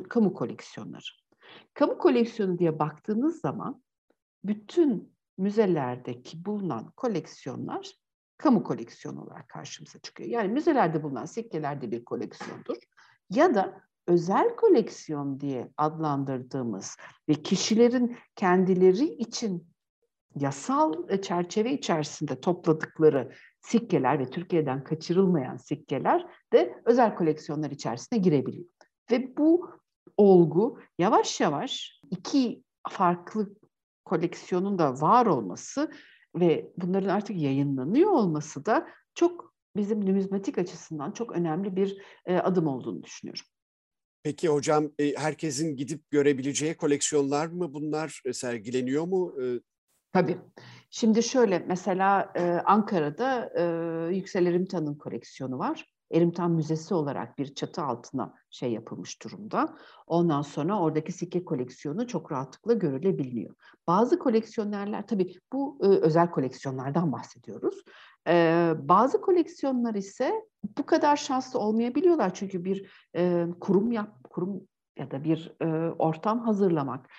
kamu 0.08 0.34
koleksiyonları. 0.34 1.02
Kamu 1.74 1.98
koleksiyonu 1.98 2.58
diye 2.58 2.78
baktığınız 2.78 3.40
zaman 3.40 3.82
bütün 4.44 5.16
müzelerdeki 5.38 6.44
bulunan 6.44 6.92
koleksiyonlar 6.96 7.92
kamu 8.38 8.62
koleksiyonu 8.62 9.22
olarak 9.22 9.48
karşımıza 9.48 9.98
çıkıyor. 9.98 10.30
Yani 10.30 10.48
müzelerde 10.48 11.02
bulunan 11.02 11.24
sikkelerde 11.24 11.90
bir 11.90 12.04
koleksiyondur. 12.04 12.76
Ya 13.30 13.54
da 13.54 13.80
özel 14.06 14.56
koleksiyon 14.56 15.40
diye 15.40 15.72
adlandırdığımız 15.76 16.96
ve 17.28 17.34
kişilerin 17.34 18.16
kendileri 18.36 19.04
için 19.04 19.66
yasal 20.34 21.20
çerçeve 21.22 21.72
içerisinde 21.72 22.40
topladıkları 22.40 23.32
sikkeler 23.60 24.18
ve 24.18 24.30
Türkiye'den 24.30 24.84
kaçırılmayan 24.84 25.56
sikkeler 25.56 26.26
de 26.52 26.82
özel 26.84 27.14
koleksiyonlar 27.14 27.70
içerisine 27.70 28.18
girebiliyor. 28.18 28.66
Ve 29.10 29.36
bu 29.36 29.70
olgu 30.16 30.80
yavaş 30.98 31.40
yavaş 31.40 32.00
iki 32.10 32.64
farklı 32.90 33.54
koleksiyonun 34.04 34.78
da 34.78 35.00
var 35.00 35.26
olması 35.26 35.90
ve 36.34 36.72
bunların 36.76 37.08
artık 37.08 37.36
yayınlanıyor 37.36 38.10
olması 38.10 38.66
da 38.66 38.88
çok 39.14 39.54
bizim 39.76 40.06
numizmatik 40.06 40.58
açısından 40.58 41.12
çok 41.12 41.32
önemli 41.32 41.76
bir 41.76 42.02
e, 42.26 42.36
adım 42.36 42.66
olduğunu 42.66 43.02
düşünüyorum. 43.02 43.44
Peki 44.22 44.48
hocam 44.48 44.90
e, 44.98 45.14
herkesin 45.16 45.76
gidip 45.76 46.10
görebileceği 46.10 46.76
koleksiyonlar 46.76 47.46
mı 47.46 47.74
bunlar 47.74 48.22
e, 48.24 48.32
sergileniyor 48.32 49.04
mu? 49.04 49.34
E, 49.42 49.60
Tabii. 50.12 50.38
Şimdi 50.90 51.22
şöyle 51.22 51.58
mesela 51.58 52.32
Ankara'da 52.66 53.50
Yüksel 54.10 54.46
Erimtan'ın 54.46 54.94
koleksiyonu 54.94 55.58
var. 55.58 55.95
Erimtan 56.12 56.50
Müzesi 56.50 56.94
olarak 56.94 57.38
bir 57.38 57.54
çatı 57.54 57.82
altına 57.82 58.34
şey 58.50 58.72
yapılmış 58.72 59.22
durumda. 59.22 59.76
Ondan 60.06 60.42
sonra 60.42 60.80
oradaki 60.80 61.12
sikke 61.12 61.44
koleksiyonu 61.44 62.06
çok 62.06 62.32
rahatlıkla 62.32 62.74
görülebiliyor. 62.74 63.54
Bazı 63.86 64.18
koleksiyonerler, 64.18 65.06
tabii 65.06 65.34
bu 65.52 65.78
e, 65.82 65.86
özel 65.86 66.30
koleksiyonlardan 66.30 67.12
bahsediyoruz. 67.12 67.82
E, 68.28 68.72
bazı 68.78 69.20
koleksiyonlar 69.20 69.94
ise 69.94 70.32
bu 70.78 70.86
kadar 70.86 71.16
şanslı 71.16 71.58
olmayabiliyorlar. 71.58 72.34
Çünkü 72.34 72.64
bir 72.64 72.90
e, 73.16 73.46
kurum 73.60 73.92
yap, 73.92 74.24
kurum 74.30 74.62
ya 74.98 75.10
da 75.10 75.24
bir 75.24 75.52
e, 75.62 75.90
ortam 75.98 76.40
hazırlamak, 76.40 77.10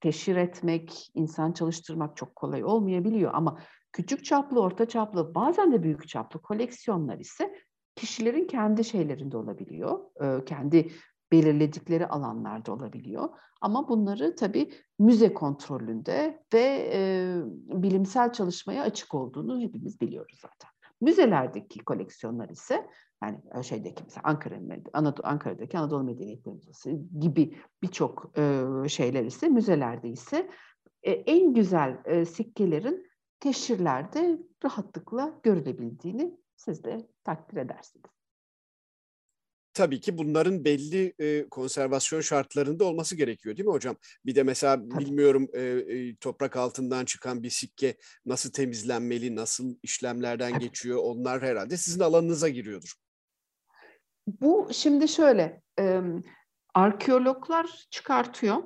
teşhir 0.00 0.36
etmek, 0.36 1.10
insan 1.14 1.52
çalıştırmak 1.52 2.16
çok 2.16 2.36
kolay 2.36 2.64
olmayabiliyor. 2.64 3.30
Ama 3.34 3.58
küçük 3.92 4.24
çaplı, 4.24 4.60
orta 4.60 4.88
çaplı, 4.88 5.34
bazen 5.34 5.72
de 5.72 5.82
büyük 5.82 6.08
çaplı 6.08 6.42
koleksiyonlar 6.42 7.18
ise 7.18 7.54
kişilerin 7.96 8.46
kendi 8.46 8.84
şeylerinde 8.84 9.36
olabiliyor, 9.36 9.98
e, 10.22 10.44
kendi 10.44 10.90
belirledikleri 11.32 12.06
alanlarda 12.06 12.72
olabiliyor. 12.72 13.28
Ama 13.60 13.88
bunları 13.88 14.36
tabii 14.36 14.70
müze 14.98 15.34
kontrolünde 15.34 16.42
ve 16.54 16.90
e, 16.92 17.00
bilimsel 17.82 18.32
çalışmaya 18.32 18.82
açık 18.82 19.14
olduğunu 19.14 19.60
hepimiz 19.60 20.00
biliyoruz 20.00 20.38
zaten. 20.42 20.70
Müzelerdeki 21.00 21.84
koleksiyonlar 21.84 22.48
ise 22.48 22.86
yani 23.22 23.64
şeydeki 23.64 24.02
mesela 24.04 24.22
Ankara 24.24 24.58
Anadolu, 24.92 25.26
Ankara'daki 25.26 25.78
Anadolu 25.78 26.04
Medeniyetleri 26.04 26.54
Müzesi 26.54 27.00
gibi 27.20 27.56
birçok 27.82 28.38
e, 28.38 28.64
şeyler 28.88 29.24
ise 29.24 29.48
müzelerde 29.48 30.08
ise 30.08 30.50
e, 31.02 31.10
en 31.12 31.54
güzel 31.54 31.98
e, 32.04 32.24
sikkelerin 32.24 33.06
teşhirlerde 33.40 34.38
rahatlıkla 34.64 35.40
görülebildiğini 35.42 36.36
siz 36.56 36.84
de 36.84 37.08
takdir 37.24 37.56
edersiniz. 37.56 38.16
Tabii 39.76 40.00
ki 40.00 40.18
bunların 40.18 40.64
belli 40.64 41.14
e, 41.18 41.48
konservasyon 41.48 42.20
şartlarında 42.20 42.84
olması 42.84 43.16
gerekiyor 43.16 43.56
değil 43.56 43.66
mi 43.66 43.72
hocam? 43.72 43.96
Bir 44.26 44.34
de 44.34 44.42
mesela 44.42 44.76
Tabii. 44.76 44.98
bilmiyorum 44.98 45.48
e, 45.52 45.62
e, 45.62 46.16
toprak 46.16 46.56
altından 46.56 47.04
çıkan 47.04 47.42
bir 47.42 47.50
sikke 47.50 47.96
nasıl 48.26 48.50
temizlenmeli, 48.50 49.36
nasıl 49.36 49.76
işlemlerden 49.82 50.52
Tabii. 50.52 50.64
geçiyor 50.64 50.98
onlar 51.02 51.42
herhalde 51.42 51.76
sizin 51.76 52.00
alanınıza 52.00 52.48
giriyordur. 52.48 52.94
Bu 54.26 54.68
şimdi 54.72 55.08
şöyle, 55.08 55.62
e, 55.78 56.00
arkeologlar 56.74 57.86
çıkartıyor. 57.90 58.62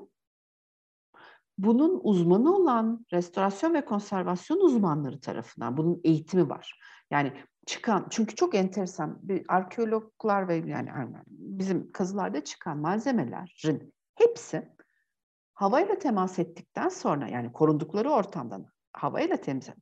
Bunun 1.58 2.00
uzmanı 2.02 2.56
olan 2.56 3.06
restorasyon 3.12 3.74
ve 3.74 3.84
konservasyon 3.84 4.60
uzmanları 4.60 5.20
tarafından 5.20 5.76
bunun 5.76 6.00
eğitimi 6.04 6.48
var. 6.48 6.80
Yani 7.10 7.32
çıkan 7.70 8.06
çünkü 8.10 8.34
çok 8.34 8.54
enteresan 8.54 9.18
bir 9.22 9.44
arkeologlar 9.48 10.48
ve 10.48 10.54
yani 10.56 10.90
bizim 11.28 11.92
kazılarda 11.92 12.44
çıkan 12.44 12.78
malzemelerin 12.78 13.94
hepsi 14.14 14.68
havayla 15.54 15.98
temas 15.98 16.38
ettikten 16.38 16.88
sonra 16.88 17.28
yani 17.28 17.52
korundukları 17.52 18.10
ortamdan 18.10 18.66
havayla 18.92 19.36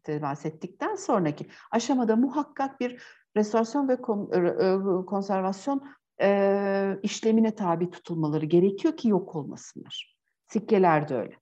temas 0.04 0.46
ettikten 0.46 0.94
sonraki 0.94 1.46
aşamada 1.70 2.16
muhakkak 2.16 2.80
bir 2.80 3.02
restorasyon 3.36 3.88
ve 3.88 3.96
konservasyon 5.06 5.82
e, 6.20 6.98
işlemine 7.02 7.54
tabi 7.54 7.90
tutulmaları 7.90 8.46
gerekiyor 8.46 8.96
ki 8.96 9.08
yok 9.08 9.36
olmasınlar. 9.36 10.17
Sikkeler 10.48 11.08
de 11.08 11.16
öyle. 11.16 11.34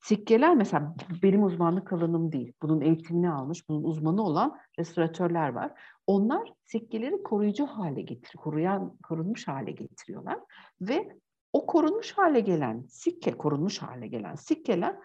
Sikkeler 0.00 0.54
mesela 0.54 0.94
benim 1.22 1.44
uzmanlık 1.44 1.92
alanım 1.92 2.32
değil. 2.32 2.52
Bunun 2.62 2.80
eğitimini 2.80 3.30
almış, 3.30 3.68
bunun 3.68 3.84
uzmanı 3.84 4.22
olan 4.22 4.58
restoratörler 4.78 5.48
var. 5.48 5.72
Onlar 6.06 6.52
sikkeleri 6.64 7.22
koruyucu 7.22 7.66
hale 7.66 8.02
getiriyor, 8.02 8.44
koruyan, 8.44 8.96
korunmuş 9.08 9.48
hale 9.48 9.70
getiriyorlar 9.70 10.38
ve 10.80 11.16
o 11.52 11.66
korunmuş 11.66 12.12
hale 12.12 12.40
gelen 12.40 12.84
sikke, 12.88 13.32
korunmuş 13.32 13.82
hale 13.82 14.06
gelen 14.06 14.34
sikkeler 14.34 14.96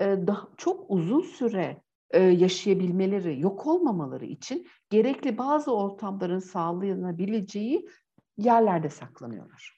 e, 0.00 0.04
daha 0.26 0.48
çok 0.56 0.90
uzun 0.90 1.20
süre 1.20 1.82
e, 2.10 2.22
yaşayabilmeleri, 2.22 3.40
yok 3.40 3.66
olmamaları 3.66 4.24
için 4.24 4.66
gerekli 4.90 5.38
bazı 5.38 5.76
ortamların 5.76 6.38
sağlanabileceği 6.38 7.88
yerlerde 8.36 8.90
saklanıyorlar. 8.90 9.77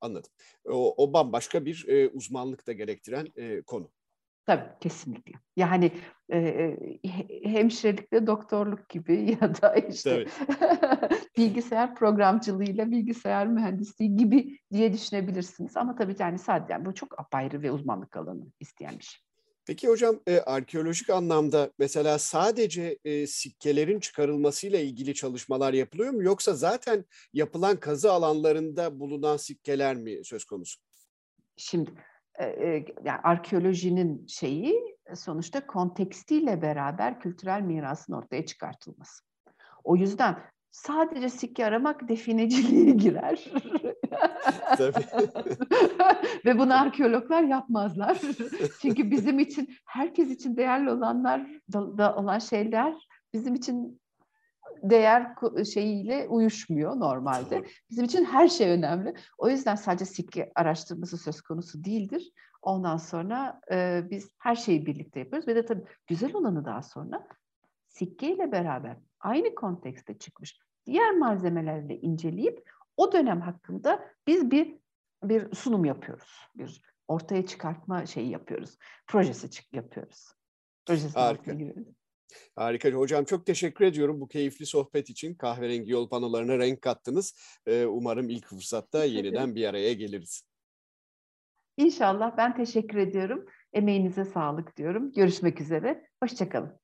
Anladım. 0.00 0.30
O, 0.64 1.04
o 1.04 1.12
bambaşka 1.12 1.64
bir 1.64 1.84
e, 1.88 2.08
uzmanlık 2.08 2.66
da 2.66 2.72
gerektiren 2.72 3.26
e, 3.36 3.62
konu. 3.62 3.90
Tabii 4.46 4.68
kesinlikle. 4.80 5.32
Yani 5.56 5.92
e, 6.32 6.76
hemşirelikle 7.44 8.26
doktorluk 8.26 8.88
gibi 8.88 9.36
ya 9.42 9.62
da 9.62 9.74
işte 9.74 10.24
bilgisayar 11.36 11.94
programcılığıyla 11.94 12.90
bilgisayar 12.90 13.46
mühendisliği 13.46 14.16
gibi 14.16 14.58
diye 14.72 14.92
düşünebilirsiniz. 14.92 15.76
Ama 15.76 15.94
tabii 15.94 16.16
yani 16.18 16.38
sadece 16.38 16.72
yani 16.72 16.84
bu 16.84 16.94
çok 16.94 17.20
apayrı 17.20 17.62
ve 17.62 17.72
uzmanlık 17.72 18.16
alanı 18.16 18.46
isteyen 18.60 18.98
bir 18.98 19.04
şey. 19.04 19.29
Peki 19.70 19.88
hocam 19.88 20.20
e, 20.26 20.38
arkeolojik 20.38 21.10
anlamda 21.10 21.70
mesela 21.78 22.18
sadece 22.18 22.98
e, 23.04 23.26
sikkelerin 23.26 24.00
çıkarılmasıyla 24.00 24.78
ilgili 24.78 25.14
çalışmalar 25.14 25.72
yapılıyor 25.72 26.12
mu 26.12 26.22
yoksa 26.22 26.54
zaten 26.54 27.04
yapılan 27.32 27.80
kazı 27.80 28.12
alanlarında 28.12 29.00
bulunan 29.00 29.36
sikkeler 29.36 29.96
mi 29.96 30.24
söz 30.24 30.44
konusu? 30.44 30.80
Şimdi 31.56 31.90
e, 32.38 32.44
e, 32.44 32.84
yani 33.04 33.20
arkeolojinin 33.22 34.26
şeyi 34.26 34.96
sonuçta 35.14 35.66
kontekstiyle 35.66 36.62
beraber 36.62 37.20
kültürel 37.20 37.60
mirasın 37.60 38.12
ortaya 38.12 38.46
çıkartılması. 38.46 39.24
O 39.84 39.96
yüzden 39.96 40.42
sadece 40.70 41.28
sikke 41.28 41.66
aramak 41.66 42.08
defineciliğe 42.08 42.90
girer. 42.90 43.44
Tabii. 44.76 44.94
Ve 46.44 46.58
bunu 46.58 46.80
arkeologlar 46.80 47.42
yapmazlar. 47.42 48.20
Çünkü 48.82 49.10
bizim 49.10 49.38
için, 49.38 49.68
herkes 49.86 50.30
için 50.30 50.56
değerli 50.56 50.90
olanlar 50.90 51.46
da, 51.72 51.98
da 51.98 52.16
olan 52.16 52.38
şeyler 52.38 52.94
bizim 53.34 53.54
için 53.54 54.00
değer 54.82 55.34
şeyiyle 55.74 56.28
uyuşmuyor 56.28 57.00
normalde. 57.00 57.64
Bizim 57.90 58.04
için 58.04 58.24
her 58.24 58.48
şey 58.48 58.70
önemli. 58.70 59.14
O 59.38 59.50
yüzden 59.50 59.74
sadece 59.74 60.04
sikke 60.04 60.52
araştırması 60.54 61.18
söz 61.18 61.40
konusu 61.40 61.84
değildir. 61.84 62.32
Ondan 62.62 62.96
sonra 62.96 63.60
e, 63.72 64.02
biz 64.10 64.30
her 64.38 64.54
şeyi 64.54 64.86
birlikte 64.86 65.20
yapıyoruz 65.20 65.48
ve 65.48 65.54
de 65.54 65.64
tabii 65.64 65.84
güzel 66.06 66.34
olanı 66.34 66.64
daha 66.64 66.82
sonra 66.82 67.26
sikke 67.88 68.34
ile 68.34 68.52
beraber 68.52 68.96
aynı 69.20 69.54
kontekste 69.54 70.18
çıkmış 70.18 70.58
diğer 70.86 71.14
malzemelerle 71.14 72.00
inceleyip 72.00 72.70
o 72.96 73.12
dönem 73.12 73.40
hakkında 73.40 74.10
biz 74.26 74.50
bir 74.50 74.80
bir 75.22 75.54
sunum 75.54 75.84
yapıyoruz. 75.84 76.48
Bir 76.54 76.82
ortaya 77.08 77.46
çıkartma 77.46 78.06
şeyi 78.06 78.30
yapıyoruz. 78.30 78.78
Projesi 79.06 79.50
çık 79.50 79.74
yapıyoruz. 79.74 80.32
Projesi 80.86 81.18
Harika. 81.18 81.56
Harika. 82.56 82.90
Hocam 82.90 83.24
çok 83.24 83.46
teşekkür 83.46 83.84
ediyorum 83.84 84.20
bu 84.20 84.28
keyifli 84.28 84.66
sohbet 84.66 85.10
için. 85.10 85.34
Kahverengi 85.34 85.90
yol 85.90 86.08
panolarına 86.08 86.58
renk 86.58 86.82
kattınız. 86.82 87.34
Ee, 87.66 87.86
umarım 87.86 88.28
ilk 88.28 88.46
fırsatta 88.46 89.04
yeniden 89.04 89.54
bir 89.54 89.66
araya 89.66 89.92
geliriz. 89.92 90.42
İnşallah. 91.76 92.36
Ben 92.36 92.56
teşekkür 92.56 92.98
ediyorum. 92.98 93.46
Emeğinize 93.72 94.24
sağlık 94.24 94.76
diyorum. 94.76 95.12
Görüşmek 95.12 95.60
üzere. 95.60 96.08
Hoşçakalın. 96.22 96.80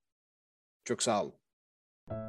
Çok 0.85 1.03
sağ 1.03 1.23
olun. 1.23 1.35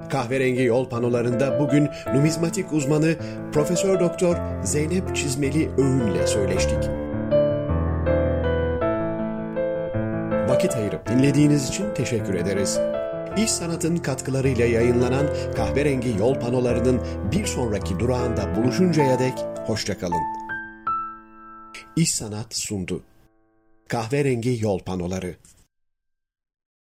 Kahverengi 0.09 0.63
yol 0.63 0.89
panolarında 0.89 1.59
bugün 1.59 1.89
numizmatik 2.13 2.73
uzmanı 2.73 3.15
Profesör 3.53 3.99
Doktor 3.99 4.35
Zeynep 4.63 5.15
Çizmeli 5.15 5.69
Öğün'le 5.77 6.27
söyleştik. 6.27 7.07
vakit 10.57 10.75
ayırıp 10.75 11.07
dinlediğiniz 11.07 11.69
için 11.69 11.93
teşekkür 11.93 12.33
ederiz. 12.33 12.79
İş 13.37 13.51
Sanat'ın 13.51 13.97
katkılarıyla 13.97 14.65
yayınlanan 14.65 15.27
Kahverengi 15.55 16.09
Yol 16.19 16.35
Panolarının 16.35 17.01
bir 17.31 17.45
sonraki 17.45 17.99
durağında 17.99 18.55
buluşuncaya 18.55 19.19
dek 19.19 19.33
hoşçakalın. 19.65 20.21
İş 21.95 22.15
Sanat 22.15 22.55
sundu. 22.55 23.03
Kahverengi 23.87 24.57
Yol 24.61 24.79
Panoları 24.79 25.35